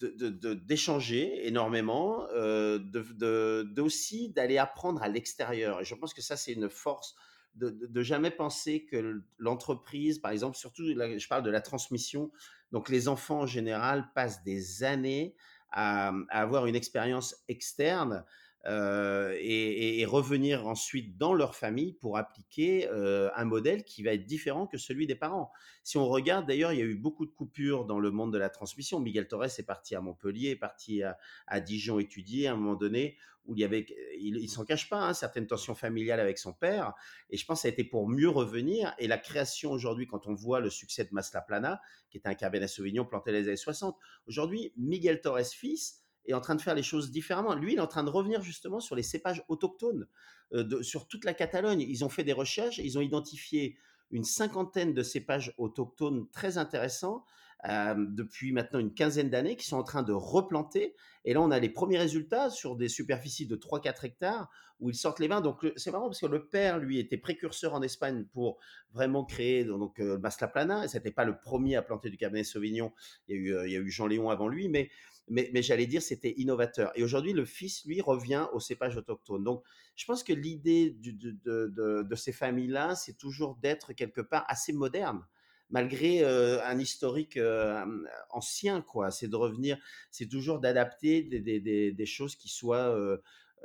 d'échanger 0.00 1.46
énormément, 1.46 2.26
euh, 2.32 2.78
de, 2.78 3.80
aussi 3.80 4.30
d'aller 4.30 4.58
apprendre 4.58 5.02
à 5.02 5.08
l'extérieur. 5.08 5.80
Et 5.80 5.84
je 5.84 5.94
pense 5.94 6.14
que 6.14 6.22
ça, 6.22 6.36
c'est 6.36 6.52
une 6.52 6.70
force 6.70 7.14
de, 7.54 8.02
jamais 8.02 8.30
penser 8.30 8.84
que 8.84 9.22
l'entreprise, 9.38 10.18
par 10.18 10.30
exemple, 10.30 10.56
surtout, 10.56 10.84
je 10.86 11.28
parle 11.28 11.42
de 11.42 11.50
la 11.50 11.60
transmission, 11.60 12.30
donc 12.72 12.88
les 12.88 13.08
enfants 13.08 13.40
en 13.40 13.46
général 13.46 14.08
passent 14.14 14.42
des 14.42 14.84
années 14.84 15.34
à 15.70 16.12
avoir 16.30 16.66
une 16.66 16.76
expérience 16.76 17.36
externe 17.48 18.24
euh, 18.66 19.34
et, 19.40 20.04
revenir 20.04 20.66
ensuite 20.68 21.16
dans 21.16 21.32
leur 21.32 21.56
famille 21.56 21.94
pour 21.94 22.18
appliquer 22.18 22.88
euh, 22.90 23.30
un 23.34 23.44
modèle 23.44 23.82
qui 23.82 24.02
va 24.02 24.12
être 24.12 24.26
différent 24.26 24.66
que 24.66 24.78
celui 24.78 25.06
des 25.06 25.14
parents. 25.14 25.50
Si 25.82 25.96
on 25.96 26.06
regarde, 26.06 26.46
d'ailleurs, 26.46 26.72
il 26.72 26.78
y 26.78 26.82
a 26.82 26.84
eu 26.84 26.94
beaucoup 26.94 27.24
de 27.24 27.32
coupures 27.32 27.86
dans 27.86 27.98
le 27.98 28.10
monde 28.10 28.32
de 28.32 28.38
la 28.38 28.50
transmission. 28.50 29.00
Miguel 29.00 29.26
Torres 29.26 29.58
est 29.58 29.66
parti 29.66 29.94
à 29.94 30.00
Montpellier, 30.00 30.50
est 30.50 30.56
parti 30.56 31.02
à, 31.02 31.60
Dijon 31.60 31.98
étudier 31.98 32.48
à 32.48 32.52
un 32.52 32.56
moment 32.56 32.74
donné 32.74 33.16
où 33.46 33.56
il 33.56 33.60
y 33.60 33.64
avait, 33.64 33.86
il, 34.18 34.48
s'en 34.48 34.64
cache 34.64 34.88
pas, 34.88 35.00
hein, 35.00 35.14
certaines 35.14 35.46
tensions 35.46 35.74
familiales 35.74 36.20
avec 36.20 36.38
son 36.38 36.52
père. 36.52 36.94
Et 37.30 37.36
je 37.36 37.44
pense 37.44 37.58
que 37.58 37.62
ça 37.62 37.68
a 37.68 37.70
été 37.70 37.84
pour 37.84 38.08
mieux 38.08 38.28
revenir. 38.28 38.94
Et 38.98 39.08
la 39.08 39.18
création 39.18 39.72
aujourd'hui, 39.72 40.06
quand 40.06 40.26
on 40.26 40.34
voit 40.34 40.60
le 40.60 40.70
succès 40.70 41.04
de 41.04 41.10
Maslaplana, 41.12 41.80
qui 42.10 42.18
est 42.18 42.26
un 42.26 42.34
Cabernet 42.34 42.68
Sauvignon 42.68 43.04
planté 43.04 43.32
les 43.32 43.48
années 43.48 43.56
60, 43.56 43.96
aujourd'hui, 44.26 44.72
Miguel 44.76 45.20
Torres 45.20 45.46
fils 45.46 46.02
est 46.26 46.34
en 46.34 46.40
train 46.40 46.54
de 46.54 46.60
faire 46.60 46.74
les 46.74 46.84
choses 46.84 47.10
différemment. 47.10 47.54
Lui, 47.54 47.72
il 47.72 47.78
est 47.78 47.82
en 47.82 47.88
train 47.88 48.04
de 48.04 48.10
revenir 48.10 48.42
justement 48.42 48.80
sur 48.80 48.94
les 48.94 49.02
cépages 49.02 49.44
autochtones, 49.48 50.06
euh, 50.52 50.82
sur 50.82 51.08
toute 51.08 51.24
la 51.24 51.34
Catalogne. 51.34 51.80
Ils 51.80 52.04
ont 52.04 52.08
fait 52.08 52.24
des 52.24 52.32
recherches, 52.32 52.78
ils 52.78 52.96
ont 52.96 53.00
identifié 53.00 53.76
une 54.10 54.24
cinquantaine 54.24 54.94
de 54.94 55.02
cépages 55.02 55.54
autochtones 55.56 56.28
très 56.30 56.58
intéressants 56.58 57.24
euh, 57.68 57.94
depuis 57.96 58.52
maintenant 58.52 58.80
une 58.80 58.92
quinzaine 58.92 59.30
d'années 59.30 59.56
qui 59.56 59.66
sont 59.66 59.76
en 59.76 59.84
train 59.84 60.02
de 60.02 60.12
replanter. 60.12 60.94
Et 61.24 61.34
là, 61.34 61.40
on 61.40 61.50
a 61.50 61.60
les 61.60 61.68
premiers 61.68 61.98
résultats 61.98 62.50
sur 62.50 62.76
des 62.76 62.88
superficies 62.88 63.46
de 63.46 63.56
3-4 63.56 64.04
hectares 64.04 64.50
où 64.80 64.90
ils 64.90 64.96
sortent 64.96 65.20
les 65.20 65.28
vins. 65.28 65.40
Donc, 65.40 65.64
c'est 65.76 65.92
marrant 65.92 66.06
parce 66.06 66.20
que 66.20 66.26
le 66.26 66.46
père, 66.46 66.78
lui, 66.78 66.98
était 66.98 67.16
précurseur 67.16 67.74
en 67.74 67.82
Espagne 67.82 68.24
pour 68.32 68.58
vraiment 68.92 69.24
créer 69.24 69.64
donc, 69.64 70.00
euh, 70.00 70.18
Maslaplana. 70.18 70.88
Ce 70.88 70.96
n'était 70.96 71.12
pas 71.12 71.24
le 71.24 71.38
premier 71.38 71.76
à 71.76 71.82
planter 71.82 72.10
du 72.10 72.16
Cabernet 72.16 72.44
Sauvignon. 72.44 72.92
Il 73.28 73.36
y 73.36 73.38
a 73.38 73.40
eu, 73.40 73.54
euh, 73.54 73.84
Jean 73.86 74.08
Léon 74.08 74.28
avant 74.28 74.48
lui, 74.48 74.68
mais 74.68 74.90
mais, 75.28 75.62
j'allais 75.62 75.86
dire 75.86 76.02
c'était 76.02 76.34
innovateur. 76.36 76.90
Et 76.94 77.02
aujourd'hui, 77.02 77.32
le 77.32 77.44
fils, 77.44 77.84
lui, 77.84 78.00
revient 78.00 78.46
au 78.52 78.60
cépage 78.60 78.96
autochtone. 78.96 79.44
Donc, 79.44 79.62
je 79.94 80.04
pense 80.04 80.24
que 80.24 80.32
l'idée 80.32 80.96
de, 81.00 82.14
ces 82.16 82.32
familles-là, 82.32 82.94
c'est 82.96 83.16
toujours 83.16 83.56
d'être 83.56 83.92
quelque 83.92 84.20
part 84.20 84.44
assez 84.48 84.72
moderne 84.72 85.24
malgré 85.72 86.22
euh, 86.22 86.62
un 86.64 86.78
historique 86.78 87.36
euh, 87.36 87.84
ancien, 88.30 88.82
quoi. 88.82 89.10
C'est 89.10 89.26
de 89.26 89.36
revenir, 89.36 89.78
c'est 90.10 90.28
toujours 90.28 90.60
d'adapter 90.60 91.22
des, 91.22 92.06
choses 92.06 92.36
qui 92.36 92.48
soient, 92.48 92.94
euh, 92.96 93.16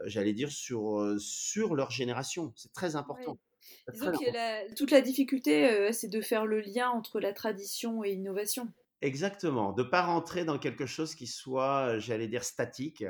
j'allais 0.05 0.33
dire, 0.33 0.51
sur, 0.51 1.15
sur 1.19 1.75
leur 1.75 1.91
génération. 1.91 2.53
C'est 2.55 2.73
très 2.73 2.95
important. 2.95 3.37
Disons 3.91 4.11
que 4.11 4.73
toute 4.75 4.91
la 4.91 5.01
difficulté, 5.01 5.91
c'est 5.91 6.07
de 6.07 6.21
faire 6.21 6.45
le 6.45 6.61
lien 6.61 6.89
entre 6.89 7.19
la 7.19 7.33
tradition 7.33 8.03
et 8.03 8.11
l'innovation. 8.11 8.71
Exactement, 9.01 9.73
de 9.73 9.83
pas 9.83 10.01
rentrer 10.01 10.45
dans 10.45 10.57
quelque 10.57 10.87
chose 10.87 11.13
qui 11.13 11.27
soit, 11.27 11.99
j'allais 11.99 12.27
dire, 12.27 12.43
statique 12.43 13.03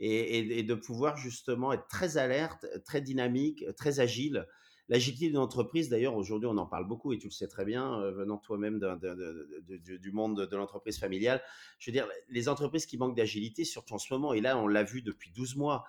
et, 0.00 0.62
de 0.64 0.74
pouvoir 0.74 1.16
justement 1.16 1.72
être 1.72 1.86
très 1.88 2.16
alerte, 2.16 2.66
très 2.84 3.00
dynamique, 3.00 3.64
très 3.76 4.00
agile. 4.00 4.46
L'agilité 4.90 5.28
d'une 5.28 5.38
entreprise, 5.38 5.88
d'ailleurs, 5.88 6.16
aujourd'hui, 6.16 6.48
on 6.48 6.58
en 6.58 6.66
parle 6.66 6.84
beaucoup 6.84 7.12
et 7.12 7.18
tu 7.18 7.28
le 7.28 7.32
sais 7.32 7.46
très 7.46 7.64
bien, 7.64 8.00
euh, 8.00 8.10
venant 8.10 8.38
toi-même 8.38 8.80
du 8.80 10.10
monde 10.10 10.48
de 10.48 10.56
l'entreprise 10.56 10.98
familiale. 10.98 11.40
Je 11.78 11.90
veux 11.90 11.92
dire, 11.92 12.08
les 12.28 12.48
entreprises 12.48 12.86
qui 12.86 12.98
manquent 12.98 13.16
d'agilité, 13.16 13.64
surtout 13.64 13.94
en 13.94 13.98
ce 13.98 14.12
moment, 14.12 14.32
et 14.32 14.40
là, 14.40 14.58
on 14.58 14.66
l'a 14.66 14.82
vu 14.82 15.00
depuis 15.00 15.30
12 15.30 15.54
mois, 15.54 15.84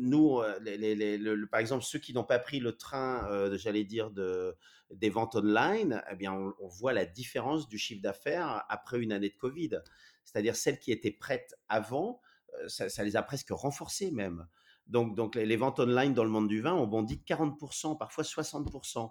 nous, 0.00 0.40
euh, 0.40 1.46
par 1.48 1.60
exemple, 1.60 1.84
ceux 1.84 2.00
qui 2.00 2.12
n'ont 2.12 2.24
pas 2.24 2.40
pris 2.40 2.58
le 2.58 2.76
train, 2.76 3.24
euh, 3.30 3.56
j'allais 3.56 3.84
dire, 3.84 4.10
de, 4.10 4.56
des 4.90 5.10
ventes 5.10 5.36
online, 5.36 6.02
eh 6.10 6.16
bien, 6.16 6.32
on, 6.32 6.66
voit 6.66 6.92
la 6.92 7.06
différence 7.06 7.68
du 7.68 7.78
chiffre 7.78 8.02
d'affaires 8.02 8.64
après 8.68 8.98
une 8.98 9.12
année 9.12 9.30
de 9.30 9.36
Covid. 9.36 9.78
C'est-à-dire 10.24 10.56
celles 10.56 10.80
qui 10.80 10.90
étaient 10.90 11.12
prêtes 11.12 11.54
avant, 11.68 12.20
ça, 12.66 13.04
les 13.04 13.14
a 13.14 13.22
presque 13.22 13.50
renforcées 13.50 14.10
même. 14.10 14.48
Donc, 14.90 15.14
donc 15.14 15.36
les, 15.36 15.56
ventes 15.56 15.80
online 15.80 16.12
dans 16.14 16.24
le 16.24 16.30
monde 16.30 16.48
du 16.48 16.60
vin 16.60 16.74
ont 16.74 16.86
bondi 16.86 17.16
de 17.16 17.22
40%, 17.22 17.96
parfois 17.96 18.24
60%. 18.24 19.10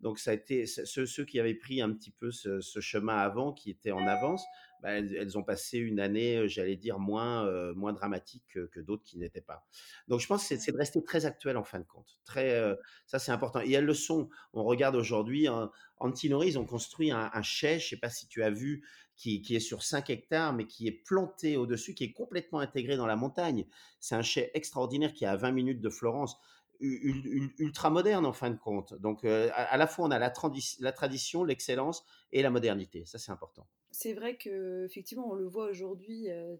Donc 0.00 0.18
ça 0.18 0.30
a 0.30 0.34
été 0.34 0.66
ceux, 0.66 1.06
ceux 1.06 1.24
qui 1.24 1.38
avaient 1.38 1.54
pris 1.54 1.82
un 1.82 1.92
petit 1.92 2.10
peu 2.10 2.30
ce, 2.30 2.60
chemin 2.80 3.16
avant, 3.16 3.52
qui 3.52 3.70
étaient 3.70 3.92
en 3.92 4.06
avance, 4.06 4.42
bah, 4.82 4.92
elles, 4.92 5.36
ont 5.36 5.42
passé 5.42 5.78
une 5.78 6.00
année, 6.00 6.48
j'allais 6.48 6.76
dire, 6.76 6.98
moins, 6.98 7.44
moins 7.74 7.92
dramatique 7.92 8.44
que, 8.72 8.80
d'autres 8.80 9.02
qui 9.02 9.18
n'étaient 9.18 9.42
pas. 9.42 9.66
Donc 10.08 10.20
je 10.20 10.26
pense 10.26 10.48
que 10.48 10.56
c'est 10.56 10.72
de 10.72 10.76
rester 10.78 11.04
très 11.04 11.26
actuel 11.26 11.58
en 11.58 11.64
fin 11.64 11.78
de 11.78 11.84
compte. 11.84 12.18
Très, 12.24 12.58
ça, 13.06 13.18
c'est 13.18 13.30
important. 13.30 13.60
Et 13.60 13.72
elles 13.72 13.84
le 13.84 13.92
sont. 13.92 14.30
On 14.54 14.64
regarde 14.64 14.96
aujourd'hui, 14.96 15.48
hein, 15.48 15.70
Antinori, 15.98 16.48
ils 16.48 16.58
ont 16.58 16.64
construit 16.64 17.10
un, 17.10 17.30
un 17.34 17.42
chai, 17.42 17.78
je 17.78 17.84
ne 17.84 17.88
sais 17.90 17.96
pas 17.98 18.08
si 18.08 18.26
tu 18.26 18.42
as 18.42 18.50
vu, 18.50 18.82
qui, 19.20 19.54
est 19.54 19.60
sur 19.60 19.82
5 19.82 20.08
hectares, 20.08 20.54
mais 20.54 20.66
qui 20.66 20.86
est 20.86 20.92
planté 20.92 21.58
au-dessus, 21.58 21.94
qui 21.94 22.04
est 22.04 22.12
complètement 22.12 22.60
intégré 22.60 22.96
dans 22.96 23.06
la 23.06 23.16
montagne. 23.16 23.66
C'est 24.00 24.14
un 24.14 24.22
chai 24.22 24.50
extraordinaire 24.54 25.12
qui 25.12 25.24
est 25.24 25.28
à 25.28 25.36
20 25.36 25.52
minutes 25.52 25.80
de 25.80 25.90
Florence 25.90 26.38
ultra 26.80 27.90
moderne 27.90 28.24
en 28.24 28.32
fin 28.32 28.50
de 28.50 28.56
compte. 28.56 28.94
Donc 28.94 29.24
à, 29.24 29.76
la 29.76 29.86
fois 29.86 30.06
on 30.06 30.10
a 30.10 30.18
la, 30.18 30.30
tradition, 30.30 31.44
l'excellence 31.44 32.04
et 32.32 32.40
la 32.40 32.48
modernité. 32.48 33.04
Ça 33.04 33.18
c'est 33.18 33.30
important. 33.30 33.66
C'est 33.92 34.14
vrai 34.14 34.36
que 34.36 34.86
effectivement, 34.86 35.28
on 35.28 35.34
le 35.34 35.46
voit 35.46 35.68
aujourd'hui, 35.68 36.30
euh, 36.30 36.56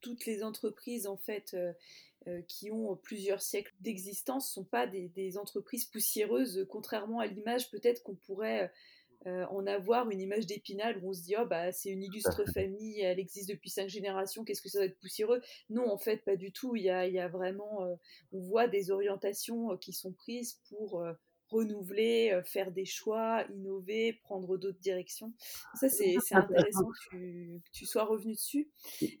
toutes 0.00 0.24
les 0.24 0.42
entreprises 0.44 1.06
en 1.06 1.16
fait 1.16 1.52
euh, 1.52 1.72
euh, 2.28 2.40
qui 2.42 2.70
ont 2.70 2.96
plusieurs 2.96 3.42
siècles 3.42 3.74
d'existence 3.80 4.50
sont 4.50 4.64
pas 4.64 4.86
des, 4.86 5.36
entreprises 5.36 5.84
poussiéreuses, 5.84 6.64
contrairement 6.70 7.18
à 7.18 7.26
l'image 7.26 7.70
peut-être 7.70 8.02
qu'on 8.02 8.14
pourrait 8.14 8.72
en 9.26 9.66
avoir 9.66 10.10
une 10.10 10.20
image 10.20 10.46
d'épinal 10.46 10.98
où 11.02 11.10
on 11.10 11.12
se 11.12 11.22
dit 11.22 11.34
oh 11.38 11.46
bah 11.46 11.72
c'est 11.72 11.90
une 11.90 12.02
illustre 12.02 12.44
famille, 12.52 13.00
elle 13.00 13.18
existe 13.18 13.48
depuis 13.48 13.70
cinq 13.70 13.88
générations, 13.88 14.44
qu'est-ce 14.44 14.62
que 14.62 14.68
ça 14.68 14.80
va 14.80 14.84
être 14.84 14.98
poussiéreux? 14.98 15.40
Non, 15.70 15.90
en 15.90 15.98
fait 15.98 16.18
pas 16.24 16.36
du 16.36 16.52
tout. 16.52 16.76
Il 16.76 16.82
y 16.82 16.90
a, 16.90 17.06
il 17.06 17.14
y 17.14 17.20
a 17.20 17.28
vraiment, 17.28 17.86
on 18.32 18.40
voit 18.40 18.68
des 18.68 18.90
orientations 18.90 19.76
qui 19.78 19.92
sont 19.92 20.12
prises 20.12 20.60
pour 20.68 21.02
renouveler, 21.54 22.32
euh, 22.32 22.42
faire 22.42 22.72
des 22.72 22.84
choix, 22.84 23.44
innover, 23.50 24.14
prendre 24.24 24.56
d'autres 24.56 24.80
directions. 24.80 25.32
Ça, 25.74 25.88
c'est 25.88 26.16
intéressant 26.32 26.88
que 27.10 27.58
tu, 27.72 27.86
sois 27.86 28.04
revenu 28.04 28.32
dessus. 28.32 28.68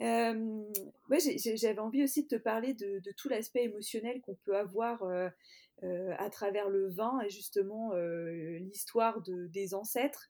Euh, 0.00 0.62
J'avais 1.54 1.78
envie 1.78 2.02
aussi 2.02 2.24
de 2.24 2.28
te 2.28 2.36
parler 2.36 2.74
de, 2.74 3.00
tout 3.16 3.28
l'aspect 3.28 3.64
émotionnel 3.64 4.20
qu'on 4.22 4.36
peut 4.44 4.56
avoir 4.56 5.02
euh, 5.04 5.28
euh, 5.28 5.30
à 5.82 6.30
travers 6.30 6.68
le 6.68 6.88
vin 6.88 7.20
et 7.20 7.30
justement 7.30 7.94
l'histoire 7.94 9.22
des 9.22 9.74
ancêtres. 9.74 10.28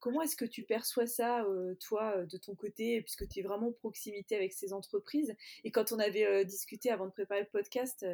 Comment 0.00 0.22
est-ce 0.22 0.36
que 0.36 0.44
tu 0.44 0.62
perçois 0.62 1.06
ça, 1.06 1.44
toi, 1.80 2.24
de 2.24 2.36
ton 2.38 2.54
côté, 2.54 3.02
puisque 3.02 3.28
tu 3.28 3.40
es 3.40 3.42
vraiment 3.42 3.68
en 3.68 3.72
proximité 3.72 4.36
avec 4.36 4.52
ces 4.52 4.72
entreprises? 4.72 5.34
Et 5.64 5.70
quand 5.70 5.92
on 5.92 5.98
avait 5.98 6.44
discuté 6.44 6.90
avant 6.90 7.06
de 7.06 7.12
préparer 7.12 7.40
le 7.40 7.48
podcast, 7.48 8.06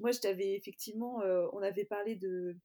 moi, 0.00 0.10
je 0.12 0.20
t'avais 0.20 0.54
effectivement, 0.54 1.20
on 1.52 1.62
avait 1.62 1.84
parlé 1.84 2.16
de, 2.16 2.56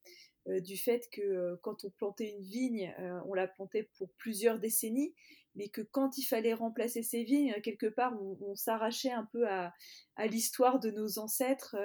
du 0.47 0.77
fait 0.77 1.07
que 1.11 1.55
quand 1.61 1.85
on 1.85 1.89
plantait 1.89 2.29
une 2.29 2.43
vigne, 2.43 2.93
on 3.27 3.33
la 3.33 3.47
plantait 3.47 3.89
pour 3.97 4.09
plusieurs 4.17 4.59
décennies, 4.59 5.13
mais 5.55 5.69
que 5.69 5.81
quand 5.81 6.17
il 6.17 6.23
fallait 6.23 6.53
remplacer 6.53 7.01
ces 7.01 7.23
vignes, 7.23 7.53
quelque 7.63 7.87
part, 7.87 8.13
on, 8.41 8.55
s'arrachait 8.55 9.11
un 9.11 9.27
peu 9.31 9.47
à, 9.47 9.73
l'histoire 10.27 10.79
de 10.79 10.91
nos 10.91 11.17
ancêtres. 11.17 11.75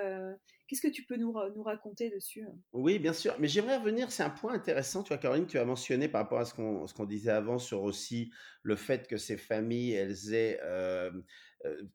Qu'est-ce 0.66 0.82
que 0.82 0.88
tu 0.88 1.04
peux 1.04 1.16
nous, 1.16 1.32
raconter 1.62 2.10
dessus 2.10 2.46
Oui, 2.72 2.98
bien 2.98 3.12
sûr. 3.12 3.34
Mais 3.38 3.48
j'aimerais 3.48 3.78
revenir, 3.78 4.10
c'est 4.10 4.22
un 4.22 4.30
point 4.30 4.52
intéressant, 4.52 5.02
tu 5.02 5.08
vois, 5.08 5.18
Caroline, 5.18 5.46
tu 5.46 5.58
as 5.58 5.64
mentionné 5.64 6.08
par 6.08 6.22
rapport 6.22 6.40
à 6.40 6.44
ce 6.44 6.54
qu'on, 6.54 6.86
ce 6.86 6.94
qu'on 6.94 7.06
disait 7.06 7.30
avant 7.30 7.58
sur 7.58 7.82
aussi 7.82 8.30
le 8.62 8.76
fait 8.76 9.06
que 9.06 9.16
ces 9.16 9.36
familles, 9.36 9.94
elles 9.94 10.34
aient, 10.34 10.60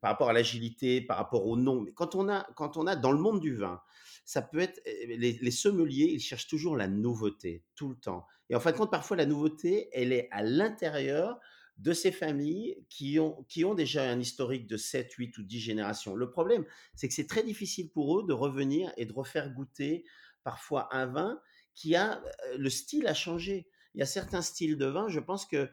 par 0.00 0.12
rapport 0.12 0.30
à 0.30 0.32
l'agilité, 0.32 1.00
par 1.00 1.16
rapport 1.16 1.46
au 1.46 1.56
nom. 1.56 1.80
Mais 1.80 1.92
quand 1.92 2.14
on 2.14 2.28
a, 2.28 2.46
quand 2.54 2.76
on 2.76 2.86
a 2.86 2.96
dans 2.96 3.12
le 3.12 3.18
monde 3.18 3.40
du 3.40 3.54
vin, 3.54 3.82
ça 4.26 4.42
peut 4.42 4.58
être, 4.58 4.82
les, 5.06 5.38
les 5.40 5.50
sommeliers, 5.50 6.10
ils 6.12 6.20
cherchent 6.20 6.48
toujours 6.48 6.76
la 6.76 6.88
nouveauté, 6.88 7.62
tout 7.76 7.88
le 7.88 7.96
temps. 7.96 8.26
Et 8.50 8.56
en 8.56 8.60
fin 8.60 8.72
de 8.72 8.76
compte, 8.76 8.90
parfois, 8.90 9.16
la 9.16 9.24
nouveauté, 9.24 9.88
elle 9.92 10.12
est 10.12 10.28
à 10.32 10.42
l'intérieur 10.42 11.40
de 11.78 11.92
ces 11.92 12.10
familles 12.10 12.76
qui 12.88 13.20
ont, 13.20 13.44
qui 13.48 13.64
ont 13.64 13.74
déjà 13.74 14.02
un 14.10 14.18
historique 14.18 14.66
de 14.66 14.76
7, 14.76 15.12
8 15.12 15.38
ou 15.38 15.42
10 15.42 15.60
générations. 15.60 16.14
Le 16.14 16.30
problème, 16.30 16.64
c'est 16.94 17.06
que 17.06 17.14
c'est 17.14 17.26
très 17.26 17.42
difficile 17.42 17.90
pour 17.90 18.18
eux 18.18 18.26
de 18.26 18.32
revenir 18.32 18.92
et 18.96 19.06
de 19.06 19.12
refaire 19.12 19.52
goûter 19.52 20.04
parfois 20.42 20.88
un 20.94 21.06
vin 21.06 21.40
qui 21.74 21.94
a, 21.94 22.22
le 22.56 22.70
style 22.70 23.06
a 23.06 23.14
changé 23.14 23.68
il 23.96 24.00
y 24.00 24.02
a 24.02 24.06
certains 24.06 24.42
styles 24.42 24.76
de 24.76 24.84
vin, 24.84 25.08
je 25.08 25.20
pense 25.20 25.46
que 25.46 25.70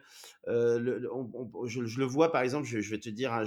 euh, 0.47 1.01
je, 1.65 1.99
le 1.99 2.05
vois 2.05 2.31
par 2.31 2.41
exemple, 2.41 2.65
je, 2.65 2.77
vais 2.77 2.97
te 2.97 3.09
dire, 3.09 3.37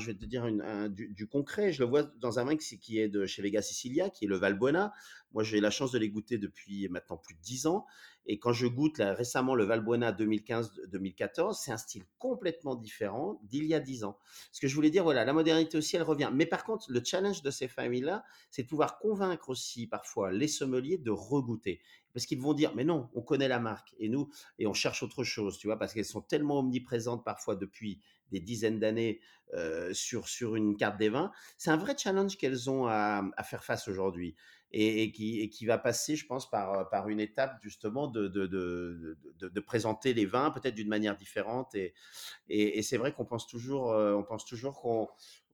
du, 0.91 1.27
concret, 1.27 1.73
je 1.73 1.83
le 1.83 1.89
vois 1.89 2.03
dans 2.03 2.39
un 2.39 2.45
vin 2.45 2.57
qui, 2.59 2.99
est 2.99 3.09
de 3.09 3.25
chez 3.25 3.41
Vega 3.41 3.63
Sicilia, 3.63 4.11
qui 4.11 4.27
est 4.27 4.29
le 4.29 4.37
Valbuena. 4.37 4.93
Moi, 5.33 5.43
j'ai 5.45 5.61
la 5.61 5.71
chance 5.71 5.93
de 5.93 5.99
les 5.99 6.11
goûter 6.11 6.37
depuis 6.37 6.91
maintenant 6.91 7.17
plus 7.17 7.35
de 7.35 7.41
10 7.41 7.67
ans. 7.69 7.87
Et 8.27 8.39
quand 8.39 8.53
je 8.53 8.67
goûte 8.67 8.99
récemment 8.99 9.55
le 9.55 9.65
Valbuena 9.65 10.13
2015-2014, 10.13 11.55
c'est 11.63 11.73
un 11.73 11.77
style 11.77 12.05
complètement 12.19 12.75
différent 12.75 13.41
d'il 13.45 13.65
y 13.65 13.75
a 13.75 13.81
10 13.81 14.05
ans. 14.05 14.19
Ce 14.53 14.61
que 14.61 14.67
je 14.67 14.75
voulais 14.75 14.91
dire, 14.91 15.05
voilà, 15.05 15.25
la 15.25 15.33
modernité 15.33 15.79
aussi, 15.79 15.97
elle 15.97 16.03
revient. 16.03 16.31
Mais 16.33 16.47
par 16.47 16.65
contre, 16.65 16.91
le 16.91 17.03
challenge 17.05 17.43
de 17.43 17.51
ces 17.51 17.69
familles-là, 17.69 18.25
c'est 18.51 18.65
de 18.65 18.69
pouvoir 18.69 18.99
convaincre 18.99 19.49
aussi 19.49 19.87
parfois 19.87 20.33
les 20.33 20.49
sommeliers 20.49 20.99
de 20.99 21.11
regoûter. 21.11 21.81
Parce 22.13 22.27
qu'ils 22.27 22.41
vont 22.41 22.55
dire, 22.55 22.75
mais 22.75 22.85
non, 22.85 23.11
on 23.15 23.23
connaît 23.23 23.49
la 23.49 23.61
marque 23.61 23.95
et 23.99 24.09
nous, 24.09 24.31
et 24.59 24.67
on 24.67 24.73
cherche 24.73 25.03
autre 25.03 25.23
chose, 25.23 25.59
tu 25.59 25.67
vois, 25.67 25.79
parce 25.79 25.93
qu'elles 25.93 26.07
sont 26.07 26.23
tellement 26.23 26.61
omniprésentes 26.61 27.25
parfois 27.25 27.57
depuis 27.57 28.01
des 28.33 28.41
dizaines 28.41 28.81
d'années 28.81 29.21
euh, 29.55 29.93
sur, 29.93 30.27
sur 30.27 30.57
une 30.57 30.77
carte 30.77 30.99
des 30.99 31.11
vins. 31.11 31.31
C'est 31.59 31.71
un 31.71 31.77
vrai 31.77 31.95
challenge 31.97 32.39
qu'elles 32.39 32.71
ont 32.71 32.87
à 32.87 33.43
faire 33.45 33.63
face 33.63 33.87
aujourd'hui 33.87 34.35
et, 34.73 35.13
qui, 35.13 35.67
va 35.67 35.79
passer, 35.79 36.17
je 36.17 36.27
pense, 36.27 36.51
par, 36.51 36.89
par 36.91 37.09
une 37.09 37.21
étape 37.21 37.59
justement 37.63 38.09
de, 38.09 39.61
présenter 39.61 40.15
les 40.15 40.27
vins 40.27 40.51
peut-être 40.51 40.75
d'une 40.75 40.89
manière 40.89 41.17
différente. 41.17 41.75
Et, 41.75 42.83
c'est 42.83 42.97
vrai 42.97 43.13
qu'on 43.13 43.25
pense 43.25 43.47
toujours, 43.47 43.93
euh, 43.93 44.15
on 44.15 44.25
pense 44.25 44.45
toujours 44.45 44.81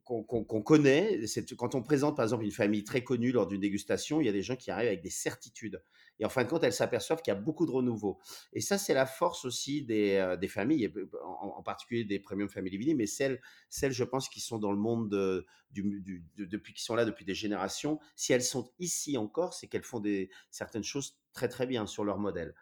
qu'on 0.05 0.63
connaît. 0.63 1.21
Quand 1.57 1.75
on 1.75 1.83
présente 1.83 2.17
par 2.17 2.25
exemple 2.25 2.45
une 2.45 2.53
famille 2.53 2.85
très 2.85 3.05
connue 3.05 3.33
lors 3.33 3.47
d'une 3.47 3.61
dégustation, 3.61 4.21
il 4.21 4.27
y 4.27 4.31
a 4.31 4.33
des 4.33 4.43
gens 4.43 4.57
qui 4.57 4.71
arrivent 4.71 4.89
avec 4.89 5.03
des 5.03 5.11
certitudes. 5.11 5.83
Et 6.19 6.25
en 6.25 6.29
fin 6.29 6.45
de 6.45 6.49
compte, 6.49 6.63
elles 6.65 6.73
s'aperçoivent 6.73 7.23
qu'il 7.23 7.33
y 7.33 7.37
a 7.37 7.41
beaucoup 7.41 7.67
de 7.67 7.71
renouveau. 7.71 8.19
Et 8.53 8.61
ça, 8.61 8.79
c'est 8.79 8.95
la 8.95 9.07
force 9.07 9.45
aussi 9.45 9.83
des, 9.83 10.17
euh, 10.17 10.37
des 10.37 10.49
familles, 10.49 10.93
en, 11.25 11.63
particulier 11.63 12.05
des 12.05 12.21
premium 12.21 12.49
family 12.49 12.77
vini, 12.77 12.95
mais 12.95 13.07
celles, 13.07 13.41
celles, 13.69 13.93
je 13.93 14.05
pense, 14.05 14.29
qui 14.29 14.41
sont 14.41 14.59
dans 14.59 14.73
le 14.73 14.79
monde 14.79 15.45
du, 15.71 16.25
depuis 16.37 16.75
qui 16.75 16.83
sont 16.83 16.95
là 16.95 17.05
depuis 17.05 17.25
des 17.25 17.35
générations. 17.35 17.99
Si 18.15 18.33
elles 18.33 18.43
sont 18.43 18.71
ici 18.79 19.17
encore, 19.17 19.55
c'est 19.55 19.67
qu'elles 19.67 19.85
font 19.85 20.01
des, 20.01 20.31
certaines 20.51 20.85
choses 20.85 21.19
très 21.33 21.49
très 21.49 21.67
bien 21.67 21.87
sur 21.87 22.05
leur 22.05 22.19
modèle. 22.19 22.55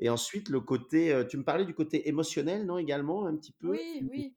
Et 0.00 0.08
ensuite, 0.08 0.48
le 0.48 0.60
côté, 0.60 1.12
euh, 1.12 1.24
tu 1.24 1.36
me 1.36 1.44
parlais 1.44 1.64
du 1.64 1.74
côté 1.74 2.08
émotionnel, 2.08 2.64
non 2.66 2.78
également 2.78 3.26
un 3.26 3.36
petit 3.36 3.52
peu? 3.52 3.70
Oui, 3.70 4.06
oui. 4.10 4.34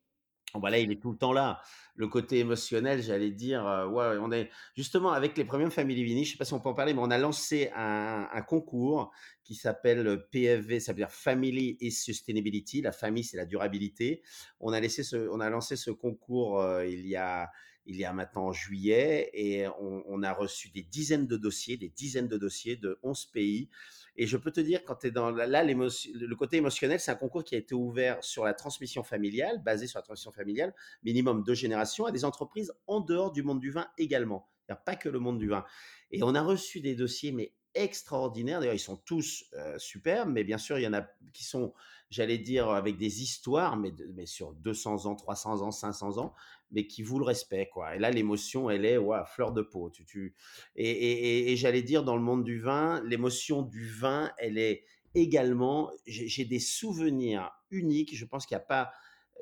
Voilà, 0.60 0.80
il 0.80 0.92
est 0.92 1.02
tout 1.02 1.12
le 1.12 1.18
temps 1.18 1.34
là. 1.34 1.62
Le 1.96 2.08
côté 2.08 2.40
émotionnel, 2.40 3.02
j'allais 3.02 3.32
dire, 3.32 3.64
on 3.64 4.32
est 4.32 4.50
justement 4.76 5.12
avec 5.12 5.38
les 5.38 5.46
premiums 5.46 5.72
Family 5.72 6.04
Vini, 6.04 6.26
je 6.26 6.32
sais 6.32 6.38
pas 6.38 6.46
si 6.46 6.54
on 6.54 6.60
peut 6.60 6.70
en 6.70 6.74
parler, 6.74 6.94
mais 6.94 7.02
on 7.02 7.10
a 7.10 7.18
lancé 7.18 7.72
un, 7.76 8.42
concours 8.48 9.12
qui 9.44 9.56
s'appelle 9.56 10.28
PFV, 10.32 10.80
ça 10.80 10.92
veut 10.92 10.98
dire 10.98 11.12
Family 11.12 11.78
et 11.82 11.90
Sustainability. 11.90 12.82
La 12.82 12.92
famille, 12.92 13.24
c'est 13.24 13.38
la 13.38 13.46
durabilité. 13.46 14.22
On 14.60 14.74
a 14.74 14.80
laissé 14.80 15.04
on 15.32 15.40
a 15.40 15.50
lancé 15.50 15.76
ce 15.76 15.90
concours 15.90 16.64
il 16.84 17.08
y 17.08 17.16
a 17.16 17.50
il 17.88 17.96
y 17.96 18.06
a 18.06 18.14
maintenant 18.14 18.48
en 18.48 18.52
juillet 18.52 19.30
et 19.34 19.68
on, 19.80 20.04
on, 20.08 20.22
a 20.22 20.34
reçu 20.34 20.70
des 20.70 20.84
dizaines 20.84 21.26
de 21.26 21.38
dossiers, 21.38 21.78
des 21.78 21.90
dizaines 21.90 22.28
de 22.28 22.38
dossiers 22.38 22.76
de 22.76 23.00
11 23.02 23.28
pays 23.28 23.70
et 24.18 24.26
je 24.26 24.36
peux 24.36 24.52
te 24.52 24.60
dire, 24.60 24.84
quand 24.84 24.96
tu 24.96 25.08
es 25.08 25.12
dans 25.12 25.30
là, 25.30 25.64
le 25.64 26.34
côté 26.36 26.58
émotionnel, 26.58 27.00
c'est 27.00 27.12
un 27.12 27.16
concours 27.16 27.44
qui 27.44 27.56
a 27.56 27.58
été 27.60 27.76
ouvert 27.76 28.24
sur 28.24 28.44
la 28.44 28.54
transmission 28.54 29.04
familiale, 29.04 29.62
basé 29.64 29.86
sur 29.86 30.00
la 30.00 30.04
transmission 30.04 30.32
familiale, 30.32 30.74
minimum 31.04 31.44
deux 31.44 31.54
générations, 31.54 32.06
à 32.06 32.12
des 32.12 32.26
entreprises 32.26 32.74
en 32.88 33.00
dehors 33.00 33.32
du 33.32 33.44
monde 33.44 33.60
du 33.60 33.70
vin 33.70 33.88
également. 33.98 34.50
Pas 34.86 34.96
que 34.96 35.08
le 35.08 35.20
monde 35.20 35.40
du 35.40 35.48
vin. 35.48 35.64
Et 36.12 36.24
on 36.24 36.36
a 36.36 36.42
reçu 36.42 36.82
des 36.82 36.96
dossiers, 36.96 37.32
mais 37.32 37.54
extraordinaires. 37.84 38.60
D'ailleurs, 38.60 38.76
ils 38.76 38.80
sont 38.80 38.98
tous 38.98 39.46
superbes, 39.78 40.30
mais 40.30 40.44
bien 40.44 40.58
sûr, 40.58 40.78
il 40.78 40.84
y 40.84 40.88
en 40.88 40.94
a 40.94 41.08
qui 41.34 41.44
sont, 41.44 41.74
j'allais 42.10 42.38
dire, 42.38 42.70
avec 42.70 42.98
des 42.98 43.22
histoires, 43.22 43.78
mais, 43.78 43.94
mais 44.16 44.26
sur 44.26 44.54
200 44.54 45.06
ans, 45.06 45.16
300 45.16 45.62
ans, 45.62 45.72
500 45.72 46.18
ans, 46.18 46.34
mais 46.72 46.88
qui 46.88 47.04
vous 47.04 47.20
le 47.20 47.26
respect, 47.26 47.70
quoi. 47.72 47.96
Et 47.96 48.00
là, 48.00 48.12
l'émotion, 48.12 48.70
elle 48.70 48.86
est, 48.86 48.98
ouais, 48.98 49.20
fleur 49.28 49.52
de 49.52 49.62
peau. 49.62 49.90
Tu, 49.90 50.06
tu... 50.06 50.36
Et, 50.76 51.56
j'allais 51.58 51.82
dire, 51.82 52.04
dans 52.04 52.16
le 52.16 52.22
monde 52.22 52.44
du 52.44 52.60
vin, 52.60 53.02
l'émotion 53.06 53.62
du 53.62 53.88
vin, 53.88 54.32
elle 54.38 54.58
est 54.58 54.84
également, 55.16 55.92
j'ai 56.06 56.46
des 56.46 56.60
souvenirs 56.60 57.52
uniques. 57.72 58.16
Je 58.16 58.26
pense 58.26 58.46
qu'il 58.46 58.56
n'y 58.56 58.62
a 58.62 58.66
pas 58.66 58.92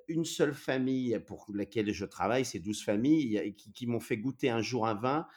une 0.08 0.26
seule 0.26 0.54
famille 0.54 1.20
pour 1.26 1.46
laquelle 1.54 1.92
je 1.92 2.06
travaille, 2.06 2.46
c'est 2.46 2.60
12 2.60 2.84
familles 2.84 3.56
qui 3.74 3.88
m'ont 3.88 4.00
fait 4.00 4.18
goûter 4.18 4.50
un 4.50 4.62
jour 4.62 4.86
un 4.86 4.94
vin 4.94 5.28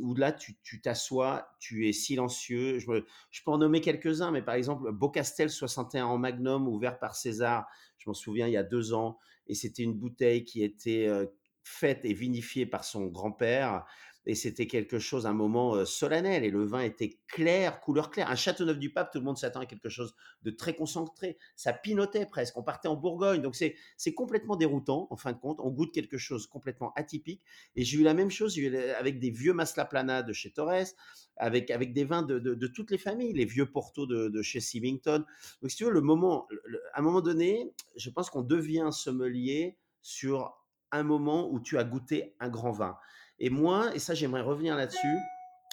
où 0.00 0.14
là, 0.14 0.32
tu 0.32 0.80
t'assois, 0.80 1.54
tu, 1.58 1.88
es 1.88 1.92
silencieux. 1.92 2.78
Je, 2.78 2.86
peux 2.86 3.50
en 3.50 3.58
nommer 3.58 3.80
quelques-uns, 3.80 4.30
mais 4.30 4.42
par 4.42 4.54
exemple, 4.54 4.90
Beaucastel 4.92 5.50
61 5.50 6.06
en 6.06 6.18
Magnum, 6.18 6.68
ouvert 6.68 6.98
par 6.98 7.14
César, 7.14 7.66
je 7.98 8.08
m'en 8.08 8.14
souviens, 8.14 8.46
il 8.46 8.52
y 8.52 8.56
a 8.56 8.62
deux 8.62 8.92
ans, 8.92 9.18
et 9.46 9.54
c'était 9.54 9.82
une 9.82 9.94
bouteille 9.94 10.44
qui 10.44 10.62
était 10.62 11.06
euh, 11.06 11.26
faite 11.64 12.04
et 12.04 12.14
vinifiée 12.14 12.66
par 12.66 12.84
son 12.84 13.06
grand-père 13.06 13.84
et 14.24 14.34
c'était 14.34 14.66
quelque 14.66 14.98
chose, 14.98 15.26
un 15.26 15.32
moment 15.32 15.84
solennel. 15.84 16.44
Et 16.44 16.50
le 16.50 16.64
vin 16.64 16.80
était 16.80 17.18
clair, 17.26 17.80
couleur 17.80 18.10
claire. 18.10 18.30
Un 18.30 18.36
Châteauneuf-du-Pape, 18.36 19.10
tout 19.12 19.18
le 19.18 19.24
monde 19.24 19.36
s'attend 19.36 19.60
à 19.60 19.66
quelque 19.66 19.88
chose 19.88 20.14
de 20.42 20.50
très 20.50 20.74
concentré. 20.74 21.38
Ça 21.56 21.72
pinotait 21.72 22.26
presque. 22.26 22.56
On 22.56 22.62
partait 22.62 22.88
en 22.88 22.94
Bourgogne. 22.94 23.42
Donc 23.42 23.56
c'est 23.56 24.14
complètement 24.14 24.56
déroutant, 24.56 25.08
en 25.10 25.16
fin 25.16 25.32
de 25.32 25.38
compte. 25.38 25.58
On 25.60 25.70
goûte 25.70 25.92
quelque 25.92 26.18
chose 26.18 26.46
complètement 26.46 26.92
atypique. 26.94 27.42
Et 27.74 27.84
j'ai 27.84 27.98
eu 27.98 28.02
la 28.02 28.14
même 28.14 28.30
chose 28.30 28.58
avec 28.98 29.18
des 29.18 29.30
vieux 29.30 29.54
Maslaplana 29.54 30.22
de 30.22 30.32
chez 30.32 30.52
Torres, 30.52 30.94
avec, 31.36 31.70
avec 31.70 31.92
des 31.92 32.04
vins 32.04 32.22
de, 32.22 32.38
de, 32.38 32.66
toutes 32.68 32.92
les 32.92 32.98
familles, 32.98 33.32
les 33.32 33.44
vieux 33.44 33.70
Porto 33.70 34.06
de, 34.06 34.28
de, 34.28 34.42
chez 34.42 34.60
Symington. 34.60 35.24
Donc 35.60 35.70
si 35.70 35.76
tu 35.76 35.84
veux, 35.84 35.90
le 35.90 36.00
moment, 36.00 36.46
à 36.94 37.00
un 37.00 37.02
moment 37.02 37.22
donné, 37.22 37.72
je 37.96 38.10
pense 38.10 38.30
qu'on 38.30 38.42
devient 38.42 38.90
sommelier 38.92 39.76
sur 40.00 40.54
un 40.92 41.02
moment 41.02 41.50
où 41.50 41.58
tu 41.58 41.78
as 41.78 41.84
goûté 41.84 42.36
un 42.38 42.48
grand 42.48 42.70
vin. 42.70 42.96
Et 43.38 43.50
moi, 43.50 43.94
et 43.94 43.98
ça 43.98 44.14
j'aimerais 44.14 44.42
revenir 44.42 44.76
là-dessus, 44.76 45.18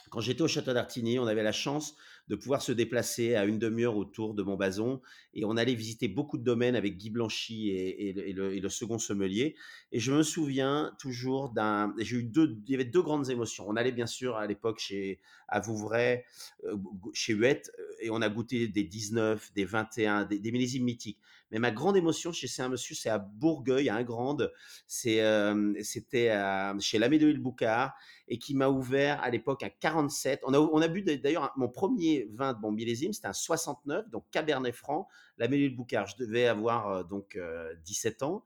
quand 0.10 0.22
j'étais 0.22 0.42
au 0.42 0.48
Château 0.48 0.74
d'Artigny, 0.74 1.20
on 1.20 1.28
avait 1.28 1.44
la 1.44 1.52
chance 1.52 1.96
de 2.30 2.36
pouvoir 2.36 2.62
se 2.62 2.72
déplacer 2.72 3.36
à 3.36 3.46
une 3.46 3.60
demi-heure 3.60 3.96
autour 3.96 4.34
de 4.34 4.44
Montbazon 4.44 5.02
et 5.34 5.46
on 5.46 5.58
allait 5.58 5.74
visiter 5.74 6.08
beaucoup 6.08 6.38
de 6.38 6.44
domaines 6.44 6.76
avec 6.76 6.98
Guy 6.98 7.10
Blanchy 7.10 7.70
et, 7.70 8.34
le, 8.34 8.70
second 8.70 9.00
sommelier. 9.00 9.56
Et 9.92 10.00
je 10.00 10.12
me 10.12 10.24
souviens 10.24 10.96
toujours 11.00 11.50
d'un, 11.50 11.94
j'ai 11.98 12.18
eu 12.18 12.24
deux, 12.24 12.58
il 12.66 12.72
y 12.72 12.76
avait 12.76 12.86
deux 12.86 13.02
grandes 13.02 13.30
émotions. 13.30 13.66
On 13.68 13.76
allait 13.76 13.92
bien 13.92 14.06
sûr 14.06 14.36
à 14.36 14.46
l'époque 14.48 14.80
chez 14.80 15.20
à 15.48 15.60
Vouvray, 15.60 16.24
euh, 16.66 16.78
chez 17.14 17.34
Huette, 17.34 17.72
euh, 17.80 17.84
et 18.02 18.10
on 18.10 18.22
a 18.22 18.30
goûté 18.30 18.68
des 18.68 18.84
19, 18.84 19.54
des 19.54 19.66
21, 19.66 20.26
des, 20.26 20.40
des 20.40 20.52
millésimes 20.52 20.84
mythiques. 20.84 21.20
Mais 21.52 21.60
ma 21.60 21.72
grande 21.72 21.98
émotion 21.98 22.32
chez 22.32 22.48
c'est 22.48 22.62
un 22.62 22.70
monsieur, 22.70 22.96
c'est 22.96 23.10
à 23.10 23.18
Bourgueil, 23.18 23.90
à 23.90 23.96
un 23.96 24.04
grande. 24.04 24.54
C'est, 24.86 25.22
euh, 25.22 25.74
c'était 25.82 26.32
chez 26.80 27.00
Lamé 27.00 27.20
Boucard 27.34 27.94
et 28.28 28.38
qui 28.38 28.54
m'a 28.54 28.70
ouvert 28.70 29.22
à 29.24 29.30
l'époque 29.30 29.64
un 29.64 29.70
47. 29.70 30.42
On 30.44 30.54
a, 30.54 30.60
on 30.60 30.82
a 30.82 30.88
bu 30.88 31.02
d'ailleurs 31.02 31.52
mon 31.58 31.68
premier 31.68 32.28
vin 32.32 32.54
de 32.54 32.60
mon 32.60 32.72
millésime, 32.72 33.14
c'était 33.14 33.28
un 33.28 33.34
69, 33.34 34.10
donc 34.10 34.26
Cabernet 34.32 34.76
Franc, 34.76 35.08
Lamé 35.38 35.70
Boucard. 35.70 36.06
Je 36.06 36.18
devais 36.18 36.46
avoir 36.46 36.90
euh, 36.90 37.04
donc 37.04 37.40
17 37.86 38.22
euh, 38.22 38.26
ans 38.26 38.44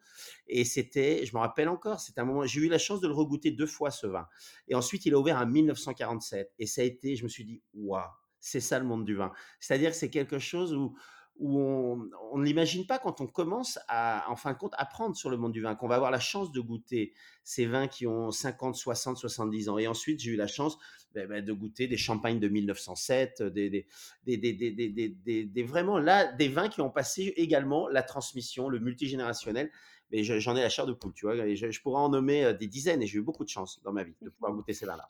et 0.47 0.63
c'était, 0.63 1.25
je 1.25 1.35
me 1.35 1.41
rappelle 1.41 1.67
encore, 1.67 1.99
c'était 1.99 2.21
un 2.21 2.25
moment, 2.25 2.45
j'ai 2.45 2.61
eu 2.61 2.69
la 2.69 2.77
chance 2.77 3.01
de 3.01 3.07
le 3.07 3.13
regoûter 3.13 3.51
deux 3.51 3.67
fois 3.67 3.91
ce 3.91 4.07
vin. 4.07 4.27
Et 4.69 4.75
ensuite, 4.75 5.05
il 5.05 5.13
a 5.13 5.19
ouvert 5.19 5.37
en 5.37 5.45
1947 5.45 6.53
et 6.57 6.67
ça 6.67 6.81
a 6.81 6.85
été, 6.85 7.17
je 7.17 7.23
me 7.23 7.29
suis 7.29 7.43
dit, 7.43 7.61
waouh, 7.73 8.03
c'est 8.43 8.59
ça 8.59 8.77
le 8.77 8.85
monde 8.85 9.05
du 9.05 9.15
vin. 9.15 9.31
C'est-à-dire 9.61 9.91
que 9.91 9.95
c'est 9.95 10.09
quelque 10.09 10.37
chose 10.37 10.73
où 10.73 10.93
on, 11.39 11.97
ne 12.37 12.43
l'imagine 12.43 12.85
pas 12.85 12.99
quand 12.99 13.21
on 13.21 13.27
commence 13.27 13.79
à, 13.87 14.29
en 14.29 14.35
fin 14.35 14.51
de 14.51 14.57
compte, 14.57 14.73
apprendre 14.77 15.15
sur 15.15 15.29
le 15.29 15.37
monde 15.37 15.53
du 15.53 15.61
vin, 15.61 15.75
qu'on 15.75 15.87
va 15.87 15.95
avoir 15.95 16.11
la 16.11 16.19
chance 16.19 16.51
de 16.51 16.59
goûter 16.59 17.13
ces 17.43 17.65
vins 17.65 17.87
qui 17.87 18.05
ont 18.05 18.31
50, 18.31 18.75
60, 18.75 19.17
70 19.17 19.69
ans. 19.69 19.77
Et 19.77 19.87
ensuite, 19.87 20.19
j'ai 20.19 20.31
eu 20.31 20.35
la 20.35 20.47
chance 20.47 20.77
ben, 21.13 21.27
ben, 21.27 21.43
de 21.43 21.53
goûter 21.53 21.87
des 21.87 21.95
champagnes 21.97 22.39
de 22.39 22.49
1907, 22.49 23.43
des, 23.43 23.87
des, 24.25 25.63
vraiment 25.63 25.97
là, 25.97 26.31
des 26.33 26.49
vins 26.49 26.67
qui 26.67 26.81
ont 26.81 26.91
passé 26.91 27.33
également 27.37 27.87
la 27.87 28.03
transmission, 28.03 28.67
le 28.67 28.79
multigénérationnel. 28.79 29.71
Mais 30.11 30.23
j'en 30.23 30.55
ai 30.55 30.61
la 30.61 30.69
chair 30.69 30.85
de 30.85 30.93
poule, 30.93 31.13
tu 31.13 31.25
vois. 31.25 31.35
Je, 31.55 31.71
je 31.71 31.81
pourrais 31.81 32.01
en 32.01 32.09
nommer 32.09 32.43
euh, 32.43 32.53
des 32.53 32.67
dizaines 32.67 33.01
et 33.01 33.07
j'ai 33.07 33.17
eu 33.19 33.23
beaucoup 33.23 33.45
de 33.45 33.49
chance 33.49 33.81
dans 33.83 33.93
ma 33.93 34.03
vie 34.03 34.15
de 34.21 34.29
pouvoir 34.29 34.53
goûter 34.53 34.73
ces 34.73 34.85
vins-là. 34.85 35.09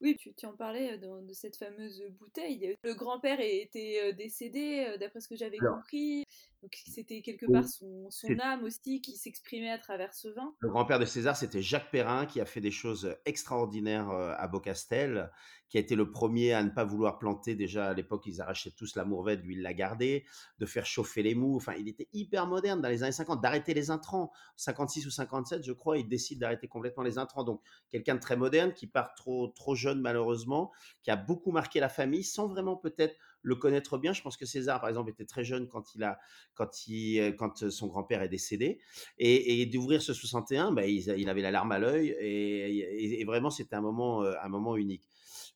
Oui, 0.00 0.16
tu, 0.16 0.32
tu 0.34 0.46
en 0.46 0.54
parlais 0.54 0.96
de 0.98 1.32
cette 1.32 1.56
fameuse 1.56 2.02
bouteille. 2.20 2.76
Le 2.82 2.94
grand-père 2.94 3.40
était 3.40 4.12
décédé, 4.12 4.96
d'après 5.00 5.20
ce 5.20 5.28
que 5.28 5.36
j'avais 5.36 5.58
compris. 5.58 6.24
Donc 6.62 6.76
c'était 6.86 7.22
quelque 7.22 7.46
part 7.50 7.64
son, 7.64 8.08
âme 8.40 8.64
aussi 8.64 9.00
qui 9.00 9.16
s'exprimait 9.16 9.70
à 9.70 9.78
travers 9.78 10.12
ce 10.12 10.28
vin. 10.28 10.54
Le 10.58 10.68
grand-père 10.68 10.98
de 10.98 11.04
César, 11.04 11.36
c'était 11.36 11.62
Jacques 11.62 11.90
Perrin 11.90 12.26
qui 12.26 12.40
a 12.40 12.44
fait 12.44 12.60
des 12.60 12.72
choses 12.72 13.16
extraordinaires 13.26 14.10
à 14.10 14.48
Beaucastel, 14.48 15.30
qui 15.68 15.76
a 15.76 15.80
été 15.80 15.94
le 15.94 16.10
premier 16.10 16.54
à 16.54 16.62
ne 16.62 16.70
pas 16.70 16.84
vouloir 16.84 17.18
planter. 17.18 17.54
Déjà 17.54 17.88
à 17.88 17.94
l'époque, 17.94 18.24
ils 18.26 18.40
arrachaient 18.40 18.70
tous 18.70 18.96
la 18.96 19.04
mourvèdre, 19.04 19.44
lui 19.44 19.54
il 19.54 19.62
l'a 19.62 19.74
gardé, 19.74 20.24
de 20.58 20.66
faire 20.66 20.86
chauffer 20.86 21.22
les 21.22 21.34
mous. 21.34 21.56
Enfin, 21.56 21.74
il 21.78 21.88
était 21.88 22.08
hyper 22.12 22.46
moderne 22.46 22.80
dans 22.80 22.88
les 22.88 23.02
années 23.02 23.12
50, 23.12 23.40
d'arrêter 23.40 23.74
les 23.74 23.90
intrants. 23.90 24.32
56 24.56 25.06
ou 25.06 25.10
57, 25.10 25.64
je 25.64 25.72
crois, 25.72 25.98
il 25.98 26.08
décide 26.08 26.40
d'arrêter 26.40 26.68
complètement 26.68 27.02
les 27.02 27.18
intrants. 27.18 27.44
Donc 27.44 27.62
quelqu'un 27.90 28.14
de 28.14 28.20
très 28.20 28.36
moderne 28.36 28.72
qui 28.72 28.86
part 28.86 29.14
trop 29.14 29.48
trop 29.48 29.74
jeune 29.74 30.00
malheureusement, 30.00 30.72
qui 31.02 31.10
a 31.10 31.16
beaucoup 31.16 31.52
marqué 31.52 31.80
la 31.80 31.88
famille 31.88 32.24
sans 32.24 32.48
vraiment 32.48 32.76
peut-être 32.76 33.16
le 33.42 33.54
connaître 33.56 33.98
bien. 33.98 34.12
Je 34.12 34.22
pense 34.22 34.36
que 34.36 34.46
César, 34.46 34.80
par 34.80 34.88
exemple, 34.88 35.10
était 35.10 35.24
très 35.24 35.44
jeune 35.44 35.68
quand 35.68 35.94
il 35.94 36.02
a, 36.02 36.18
quand 36.54 36.86
il, 36.86 37.20
euh, 37.20 37.32
quand 37.32 37.70
son 37.70 37.86
grand-père 37.86 38.22
est 38.22 38.28
décédé, 38.28 38.78
et, 39.18 39.66
d'ouvrir 39.66 40.02
ce 40.02 40.14
61, 40.14 40.72
bah, 40.72 40.86
il, 40.86 41.28
avait 41.28 41.42
la 41.42 41.50
larme 41.50 41.72
à 41.72 41.78
l'œil, 41.78 42.14
et, 42.20 43.24
vraiment 43.24 43.50
c'était 43.50 43.76
un 43.76 43.80
moment, 43.80 44.22
euh, 44.22 44.34
un 44.42 44.48
moment 44.48 44.76
unique. 44.76 45.06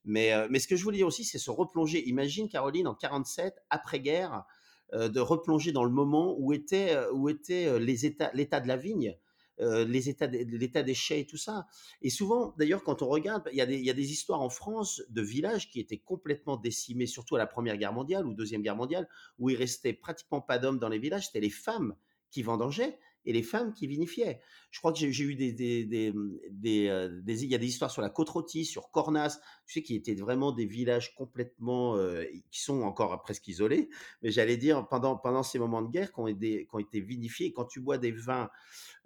Mais, 0.04 0.32
euh, 0.32 0.48
ce 0.58 0.66
que 0.66 0.76
je 0.76 0.84
voulais 0.84 0.98
dire 0.98 1.06
aussi, 1.06 1.24
c'est 1.24 1.38
se 1.38 1.50
replonger. 1.50 2.06
Imagine 2.08 2.48
Caroline 2.48 2.86
en 2.86 2.94
47, 2.94 3.54
après-guerre, 3.70 4.44
de 4.92 5.20
replonger 5.20 5.72
dans 5.72 5.84
le 5.84 5.90
moment 5.90 6.36
où 6.38 6.52
était, 6.52 6.98
où 7.14 7.30
était 7.30 7.78
l'état 7.80 8.60
de 8.60 8.68
la 8.68 8.76
vigne. 8.76 9.16
Euh, 9.60 9.84
les 9.84 10.08
états, 10.08 10.26
l'état 10.26 10.82
des 10.82 10.94
chais 10.94 11.20
et 11.20 11.26
tout 11.26 11.36
ça. 11.36 11.66
Et 12.00 12.08
souvent, 12.08 12.54
d'ailleurs, 12.58 12.82
quand 12.82 13.02
on 13.02 13.08
regarde, 13.08 13.48
il 13.52 13.58
y, 13.58 13.60
a 13.60 13.66
des, 13.66 13.78
y, 13.78 13.90
a 13.90 13.92
des, 13.92 14.10
histoires 14.10 14.40
en 14.40 14.48
France 14.48 15.02
de 15.10 15.20
villages 15.20 15.68
qui 15.68 15.78
étaient 15.78 15.98
complètement 15.98 16.56
décimés, 16.56 17.06
surtout 17.06 17.36
à 17.36 17.38
la 17.38 17.46
Première 17.46 17.76
Guerre 17.76 17.92
mondiale 17.92 18.26
ou 18.26 18.32
Deuxième 18.32 18.62
Guerre 18.62 18.76
mondiale, 18.76 19.08
où 19.38 19.50
il 19.50 19.56
restait 19.56 19.92
pratiquement 19.92 20.40
pas 20.40 20.58
d'hommes 20.58 20.78
dans 20.78 20.88
les 20.88 20.98
villages. 20.98 21.26
C'était 21.26 21.40
les 21.40 21.50
femmes 21.50 21.94
qui 22.30 22.42
vendangeaient 22.42 22.98
et 23.24 23.32
les 23.32 23.42
femmes 23.42 23.72
qui 23.72 23.86
vinifiaient. 23.86 24.40
Je 24.70 24.78
crois 24.78 24.92
que 24.92 24.98
j'ai 24.98 25.24
eu 25.24 25.34
des, 25.34 25.52
des, 25.52 25.84
des, 25.84 26.12
des, 26.50 26.88
euh, 26.88 27.20
il 27.26 27.44
y 27.44 27.54
a 27.54 27.58
des 27.58 27.66
histoires 27.66 27.90
sur 27.90 28.02
la 28.02 28.10
côte 28.10 28.30
rôtie, 28.30 28.64
sur 28.64 28.90
Cornas, 28.90 29.38
tu 29.66 29.74
sais, 29.74 29.82
qui 29.82 29.94
étaient 29.94 30.14
vraiment 30.14 30.52
des 30.52 30.66
villages 30.66 31.14
complètement, 31.14 31.96
euh, 31.96 32.24
qui 32.50 32.60
sont 32.60 32.82
encore 32.82 33.20
presque 33.22 33.46
isolés, 33.48 33.90
mais 34.22 34.30
j'allais 34.30 34.56
dire 34.56 34.86
pendant 34.88 35.16
pendant 35.16 35.42
ces 35.42 35.58
moments 35.58 35.82
de 35.82 35.90
guerre 35.90 36.12
qui 36.12 36.20
ont 36.20 36.26
été, 36.26 36.66
qui 36.66 36.74
ont 36.74 36.78
été 36.78 37.00
vinifiés. 37.00 37.52
quand 37.52 37.66
tu 37.66 37.80
bois 37.80 37.98
des 37.98 38.12
vins 38.12 38.44
euh, 38.44 38.48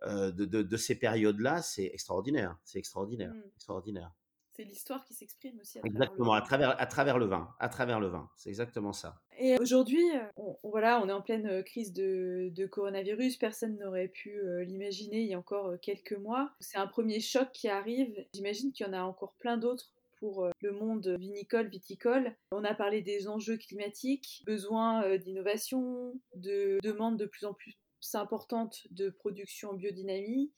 de, 0.04 0.30
de, 0.30 0.62
de, 0.62 0.76
ces 0.76 0.94
périodes-là, 0.94 1.62
c'est 1.62 1.87
extraordinaire, 1.87 2.59
c'est 2.64 2.78
extraordinaire, 2.78 3.32
mmh. 3.32 3.42
extraordinaire. 3.56 4.12
C'est 4.56 4.64
l'histoire 4.64 5.04
qui 5.04 5.12
s'exprime 5.12 5.61
aussi. 5.61 5.78
À 5.78 5.82
exactement, 5.85 6.32
à 6.32 6.40
travers, 6.40 6.80
à 6.80 6.87
travers 6.87 7.18
le 7.18 7.26
vin, 7.26 7.54
à 7.61 7.68
travers 7.68 8.00
le 8.00 8.06
vin, 8.06 8.30
c'est 8.37 8.48
exactement 8.48 8.94
ça. 8.94 9.20
Et 9.38 9.59
aujourd'hui, 9.59 10.02
on, 10.37 10.56
voilà, 10.64 10.98
on 11.02 11.11
est 11.11 11.12
en 11.12 11.20
pleine 11.20 11.46
euh, 11.46 11.62
crise 11.62 11.92
de, 11.92 12.50
de 12.54 12.66
coronavirus. 12.66 13.37
Personne 13.37 13.76
n'aurait 13.76 14.09
pu 14.09 14.30
euh, 14.30 14.64
l'imaginer 14.64 15.20
il 15.20 15.28
y 15.28 15.35
a 15.35 15.38
encore 15.38 15.66
euh, 15.66 15.76
quelques 15.76 16.16
mois. 16.16 16.52
C'est 16.61 16.78
un 16.78 16.87
premier 16.87 17.20
choc 17.20 17.50
qui 17.52 17.68
arrive. 17.68 18.14
J'imagine 18.32 18.72
qu'il 18.72 18.87
y 18.87 18.88
en 18.88 18.94
a 18.94 19.02
encore 19.02 19.35
plein 19.35 19.59
d'autres 19.59 19.92
pour 20.18 20.48
le 20.62 20.72
monde 20.72 21.06
vinicole, 21.20 21.68
viticole. 21.68 22.35
On 22.50 22.64
a 22.64 22.74
parlé 22.74 23.02
des 23.02 23.28
enjeux 23.28 23.59
climatiques, 23.59 24.42
besoin 24.46 25.18
d'innovation, 25.18 26.18
de 26.35 26.78
demandes 26.82 27.18
de 27.18 27.26
plus 27.26 27.44
en 27.44 27.52
plus 27.52 27.76
importantes 28.14 28.87
de 28.90 29.11
production 29.11 29.70
en 29.70 29.74
biodynamie. 29.74 30.52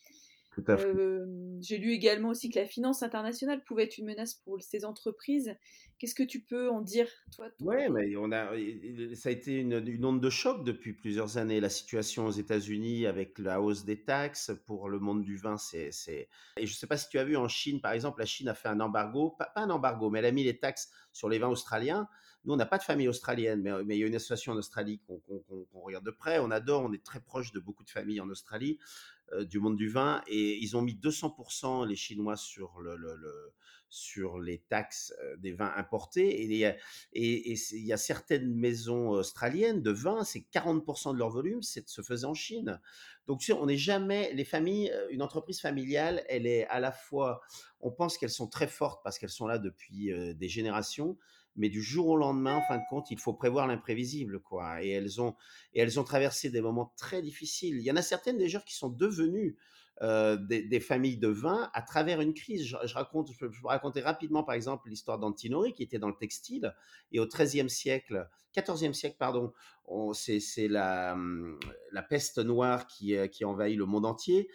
J'ai 1.60 1.78
lu 1.78 1.92
également 1.92 2.30
aussi 2.30 2.50
que 2.50 2.58
la 2.58 2.66
finance 2.66 3.02
internationale 3.02 3.62
pouvait 3.64 3.84
être 3.84 3.98
une 3.98 4.06
menace 4.06 4.34
pour 4.34 4.60
ces 4.60 4.84
entreprises. 4.84 5.54
Qu'est-ce 5.98 6.14
que 6.14 6.22
tu 6.22 6.40
peux 6.40 6.70
en 6.70 6.80
dire, 6.80 7.08
toi 7.34 7.48
Oui, 7.60 7.88
mais 7.90 8.16
on 8.16 8.30
a, 8.32 8.52
ça 9.14 9.28
a 9.28 9.32
été 9.32 9.58
une, 9.58 10.04
onde 10.04 10.20
de 10.20 10.30
choc 10.30 10.64
depuis 10.64 10.92
plusieurs 10.92 11.38
années. 11.38 11.60
La 11.60 11.68
situation 11.68 12.26
aux 12.26 12.32
États-Unis 12.32 13.06
avec 13.06 13.38
la 13.38 13.60
hausse 13.60 13.84
des 13.84 14.04
taxes 14.04 14.52
pour 14.66 14.88
le 14.88 14.98
monde 14.98 15.22
du 15.22 15.36
vin, 15.36 15.56
c'est. 15.56 15.90
Et 16.08 16.66
je 16.66 16.72
ne 16.72 16.76
sais 16.76 16.86
pas 16.86 16.96
si 16.96 17.08
tu 17.08 17.18
as 17.18 17.24
vu 17.24 17.36
en 17.36 17.48
Chine, 17.48 17.80
par 17.80 17.92
exemple, 17.92 18.20
la 18.20 18.26
Chine 18.26 18.48
a 18.48 18.54
fait 18.54 18.68
un 18.68 18.80
embargo, 18.80 19.34
pas, 19.38 19.52
un 19.56 19.70
embargo, 19.70 20.10
mais 20.10 20.20
elle 20.20 20.26
a 20.26 20.32
mis 20.32 20.44
les 20.44 20.58
taxes 20.58 20.90
sur 21.12 21.28
les 21.28 21.38
vins 21.38 21.48
australiens. 21.48 22.08
Nous, 22.48 22.54
on 22.54 22.56
n'a 22.56 22.64
pas 22.64 22.78
de 22.78 22.82
famille 22.82 23.08
australienne, 23.08 23.60
mais, 23.60 23.70
mais, 23.84 23.98
il 23.98 24.00
y 24.00 24.04
a 24.04 24.06
une 24.06 24.14
association 24.14 24.54
en 24.54 24.56
Australie 24.56 25.02
qu'on 25.06 25.80
regarde 25.82 26.06
de 26.06 26.10
près. 26.10 26.38
On 26.38 26.50
adore, 26.50 26.82
on 26.82 26.94
est 26.94 27.04
très 27.04 27.20
proche 27.20 27.52
de 27.52 27.60
beaucoup 27.60 27.84
de 27.84 27.90
familles 27.90 28.22
en 28.22 28.30
Australie. 28.30 28.78
Euh, 29.34 29.44
du 29.44 29.58
monde 29.58 29.76
du 29.76 29.90
vin 29.90 30.22
et 30.26 30.56
ils 30.56 30.74
ont 30.74 30.80
mis 30.80 30.94
200% 30.94 31.86
les 31.86 31.96
Chinois 31.96 32.36
sur 32.36 32.80
le, 32.80 32.96
sur 33.90 34.38
les 34.38 34.60
taxes 34.70 35.14
des 35.36 35.52
vins 35.52 35.70
importés. 35.76 36.40
Et 36.40 36.44
il 37.12 37.84
y 37.84 37.92
a, 37.92 37.96
certaines 37.98 38.54
maisons 38.54 39.10
australiennes 39.10 39.82
de 39.82 39.90
vin, 39.90 40.24
c'est 40.24 40.46
40% 40.50 41.12
de 41.12 41.18
leur 41.18 41.28
volume, 41.28 41.62
c'est 41.62 41.86
se 41.86 42.00
faisait 42.00 42.24
en 42.24 42.32
Chine. 42.32 42.80
Donc, 43.26 43.42
on 43.54 43.66
n'est 43.66 43.76
jamais, 43.76 44.32
les 44.32 44.46
familles, 44.46 44.90
une 45.10 45.20
entreprise 45.20 45.60
familiale, 45.60 46.24
elle 46.30 46.46
est 46.46 46.66
à 46.68 46.80
la 46.80 46.92
fois, 46.92 47.42
on 47.80 47.90
pense 47.90 48.16
qu'elles 48.16 48.30
sont 48.30 48.48
très 48.48 48.68
fortes 48.68 49.02
parce 49.04 49.18
qu'elles 49.18 49.28
sont 49.28 49.46
là 49.46 49.58
depuis 49.58 50.10
des 50.34 50.48
générations, 50.48 51.18
mais 51.58 51.68
du 51.68 51.82
jour 51.82 52.08
au 52.08 52.16
lendemain, 52.16 52.56
en 52.56 52.62
fin 52.62 52.78
de 52.78 52.84
compte, 52.88 53.10
il 53.10 53.18
faut 53.18 53.34
prévoir 53.34 53.66
l'imprévisible, 53.66 54.40
quoi. 54.40 54.82
Et 54.82 54.90
elles 54.90 55.20
ont, 55.20 55.34
et 55.74 55.80
elles 55.80 56.00
ont 56.00 56.04
traversé 56.04 56.50
des 56.50 56.60
moments 56.60 56.92
très 56.96 57.20
difficiles. 57.20 57.76
Il 57.76 57.82
y 57.82 57.90
en 57.90 57.96
a 57.96 58.02
certaines 58.02 58.38
déjà 58.38 58.60
qui 58.60 58.74
sont 58.74 58.88
devenues 58.88 59.56
euh, 60.02 60.36
des, 60.36 60.80
familles 60.80 61.16
de 61.16 61.28
vin 61.28 61.70
à 61.74 61.82
travers 61.82 62.20
une 62.20 62.34
crise. 62.34 62.64
Je, 62.64 62.94
raconte, 62.94 63.32
je 63.32 63.38
peux 63.38 63.46
vous 63.46 63.66
raconter 63.66 64.00
rapidement, 64.00 64.44
par 64.44 64.54
exemple, 64.54 64.88
l'histoire 64.88 65.18
d'Antinori, 65.18 65.72
qui 65.74 65.82
était 65.82 65.98
dans 65.98 66.08
le 66.08 66.16
textile, 66.16 66.74
et 67.12 67.20
au 67.20 67.26
XIIIe 67.26 67.68
siècle, 67.68 68.28
XIVe 68.56 68.92
siècle, 68.92 69.16
pardon, 69.18 69.52
c'est 70.12 70.68
la, 70.68 71.12
hum, 71.14 71.58
la 71.92 72.02
peste 72.02 72.38
noire 72.38 72.86
qui, 72.86 73.16
qui 73.30 73.44
envahit 73.44 73.76
le 73.76 73.86
monde 73.86 74.06
entier. 74.06 74.48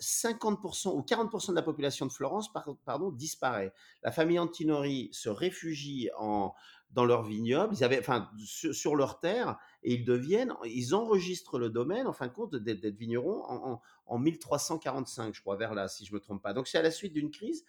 50% 0.00 0.96
ou 0.96 1.00
40% 1.00 1.50
de 1.50 1.56
la 1.56 1.62
population 1.62 2.06
de 2.06 2.12
Florence 2.12 2.52
pardon, 2.84 3.10
disparaît. 3.10 3.72
La 4.02 4.12
famille 4.12 4.38
Antinori 4.38 5.08
se 5.12 5.28
réfugie 5.28 6.10
en, 6.16 6.54
dans 6.90 7.04
leur 7.04 7.24
vignoble, 7.24 7.74
ils 7.74 7.82
avaient, 7.82 7.98
enfin, 7.98 8.30
sur, 8.44 8.94
leur 8.94 9.18
terre, 9.18 9.58
et 9.82 9.94
ils 9.94 10.04
deviennent, 10.04 10.54
ils 10.64 10.94
enregistrent 10.94 11.58
le 11.58 11.68
domaine, 11.68 12.06
en 12.06 12.12
fin 12.12 12.28
de 12.28 12.32
compte, 12.32 12.54
d'être 12.54 12.96
vignerons 12.96 13.42
en, 13.44 13.80
en, 14.06 14.18
1345, 14.18 15.34
je 15.34 15.40
crois, 15.40 15.56
vers 15.56 15.74
là, 15.74 15.88
si 15.88 16.04
je 16.04 16.14
me 16.14 16.20
trompe 16.20 16.42
pas. 16.42 16.52
Donc 16.52 16.68
c'est 16.68 16.78
à 16.78 16.82
la 16.82 16.92
suite 16.92 17.12
d'une 17.12 17.30
crise 17.30 17.64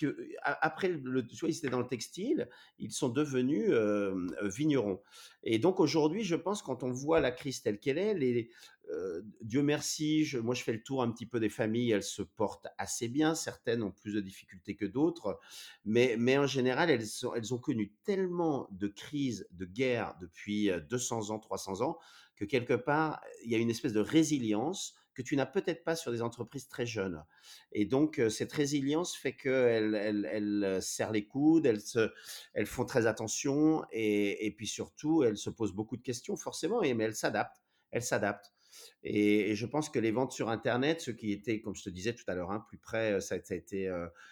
que, 0.00 0.28
après, 0.42 0.88
le, 0.88 1.26
tu 1.26 1.36
ils 1.46 1.56
étaient 1.56 1.68
dans 1.68 1.80
le 1.80 1.86
textile, 1.86 2.48
ils 2.78 2.92
sont 2.92 3.08
devenus 3.08 3.68
euh, 3.70 4.26
vignerons. 4.42 5.00
Et 5.42 5.58
donc 5.58 5.80
aujourd'hui, 5.80 6.24
je 6.24 6.36
pense, 6.36 6.62
quand 6.62 6.82
on 6.82 6.90
voit 6.90 7.20
la 7.20 7.30
crise 7.30 7.62
telle 7.62 7.78
qu'elle 7.78 7.98
est, 7.98 8.14
les, 8.14 8.50
euh, 8.90 9.22
Dieu 9.40 9.62
merci, 9.62 10.28
moi 10.42 10.54
je 10.54 10.62
fais 10.62 10.72
le 10.72 10.82
tour 10.82 11.02
un 11.02 11.10
petit 11.10 11.26
peu 11.26 11.40
des 11.40 11.48
familles, 11.48 11.92
elles 11.92 12.02
se 12.02 12.22
portent 12.22 12.66
assez 12.78 13.08
bien, 13.08 13.34
certaines 13.34 13.82
ont 13.82 13.90
plus 13.90 14.14
de 14.14 14.20
difficultés 14.20 14.76
que 14.76 14.84
d'autres, 14.84 15.38
mais, 15.84 16.38
en 16.38 16.46
général, 16.46 16.90
elles, 16.90 17.52
ont 17.52 17.58
connu 17.58 17.92
tellement 18.04 18.68
de 18.70 18.88
crises, 18.88 19.46
de 19.52 19.64
guerres 19.64 20.14
depuis 20.20 20.70
200 20.88 21.30
euh, 21.30 21.34
ans, 21.34 21.38
300 21.38 21.82
ans, 21.82 21.98
que 22.36 22.44
quelque 22.44 22.74
part, 22.74 23.22
il 23.44 23.50
y 23.50 23.54
a 23.54 23.58
une 23.58 23.70
espèce 23.70 23.92
de 23.92 24.00
résilience 24.00 24.94
que 25.14 25.22
tu 25.22 25.36
n'as 25.36 25.46
peut-être 25.46 25.84
pas 25.84 25.94
sur 25.94 26.10
des 26.10 26.22
entreprises 26.22 26.66
très 26.66 26.86
jeunes. 26.86 27.22
Et 27.70 27.84
donc, 27.84 28.20
cette 28.30 28.52
résilience 28.52 29.14
fait 29.14 29.36
qu'elles 29.36 29.94
elles, 29.94 30.28
elles 30.30 30.82
serrent 30.82 31.12
les 31.12 31.24
coudes, 31.24 31.66
elles 31.66 32.66
font 32.66 32.84
très 32.84 33.06
attention 33.06 33.84
et, 33.92 34.44
et, 34.44 34.50
puis 34.50 34.66
surtout, 34.66 35.22
elles 35.22 35.36
se 35.36 35.50
posent 35.50 35.72
beaucoup 35.72 35.96
de 35.96 36.02
questions, 36.02 36.36
forcément, 36.36 36.80
mais 36.80 37.04
elles 37.04 37.14
s'adaptent. 37.14 37.62
Elles 37.92 38.02
s'adaptent. 38.02 38.53
Et, 39.02 39.54
je 39.54 39.66
pense 39.66 39.88
que 39.88 39.98
les 39.98 40.10
ventes 40.10 40.32
sur 40.32 40.48
Internet, 40.48 41.00
ce 41.00 41.10
qui 41.10 41.32
étaient, 41.32 41.60
comme 41.60 41.74
je 41.74 41.82
te 41.82 41.90
disais 41.90 42.14
tout 42.14 42.24
à 42.28 42.34
l'heure, 42.34 42.50
hein, 42.50 42.64
plus 42.68 42.78
près, 42.78 43.20
ça, 43.20 43.36
ça, 43.42 43.54
a 43.54 43.56
été, 43.56 43.88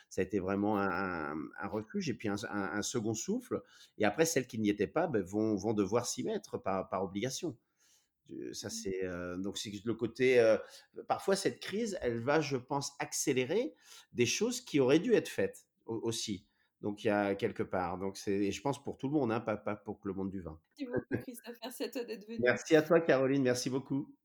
ça 0.09 0.21
a 0.21 0.25
été 0.25 0.39
vraiment 0.39 0.79
un, 0.79 1.33
un, 1.33 1.69
refuge 1.69 2.09
et 2.09 2.15
puis 2.15 2.29
un, 2.29 2.37
un, 2.51 2.83
second 2.83 3.15
souffle. 3.15 3.63
Et 3.99 4.05
après, 4.05 4.25
celles 4.25 4.47
qui 4.47 4.59
n'y 4.59 4.69
étaient 4.69 4.87
pas 4.87 5.07
ben, 5.07 5.23
vont, 5.23 5.57
vont 5.57 5.73
devoir 5.73 6.07
s'y 6.07 6.25
mettre 6.25 6.59
par, 6.59 6.89
par 6.89 7.05
obligation. 7.05 7.57
Ça, 8.53 8.69
mmh. 8.69 8.71
c'est 8.71 9.03
donc 9.39 9.59
c'est 9.59 9.73
le 9.85 9.95
côté. 9.95 10.57
parfois, 11.07 11.37
cette 11.37 11.61
crise, 11.61 11.99
elle 12.01 12.21
va, 12.21 12.41
je 12.41 12.57
pense, 12.57 12.93
accélérer 12.99 13.75
des 14.13 14.27
choses 14.27 14.61
qui 14.61 14.81
auraient 14.81 15.01
dû 15.01 15.15
être 15.15 15.29
faites 15.29 15.67
aussi. 15.87 16.47
Donc, 16.83 17.05
il 17.05 17.07
y 17.07 17.11
a 17.11 17.35
quelque 17.37 17.63
part. 17.63 17.97
Donc, 17.97 18.17
c'est, 18.17 18.51
je 18.51 18.61
pense 18.61 18.83
pour 18.83 18.99
tout 18.99 19.07
le 19.07 19.15
monde, 19.15 19.31
hein, 19.31 19.41
pas, 19.41 19.57
pas 19.57 19.77
pour 19.77 20.01
le 20.03 20.13
monde 20.13 20.31
du 20.31 20.41
vin. 20.41 20.61
Merci 20.79 20.93
beaucoup, 20.93 21.23
Christophe. 21.23 21.57
Merci 21.63 21.85
à 21.85 21.89
toi 21.89 22.05
d'être 22.05 22.27
venu. 22.27 22.39
Merci 22.43 22.77
à 22.77 22.83
toi, 22.83 23.01
Caroline. 23.01 23.43
Merci 23.43 23.71
beaucoup. 23.71 24.13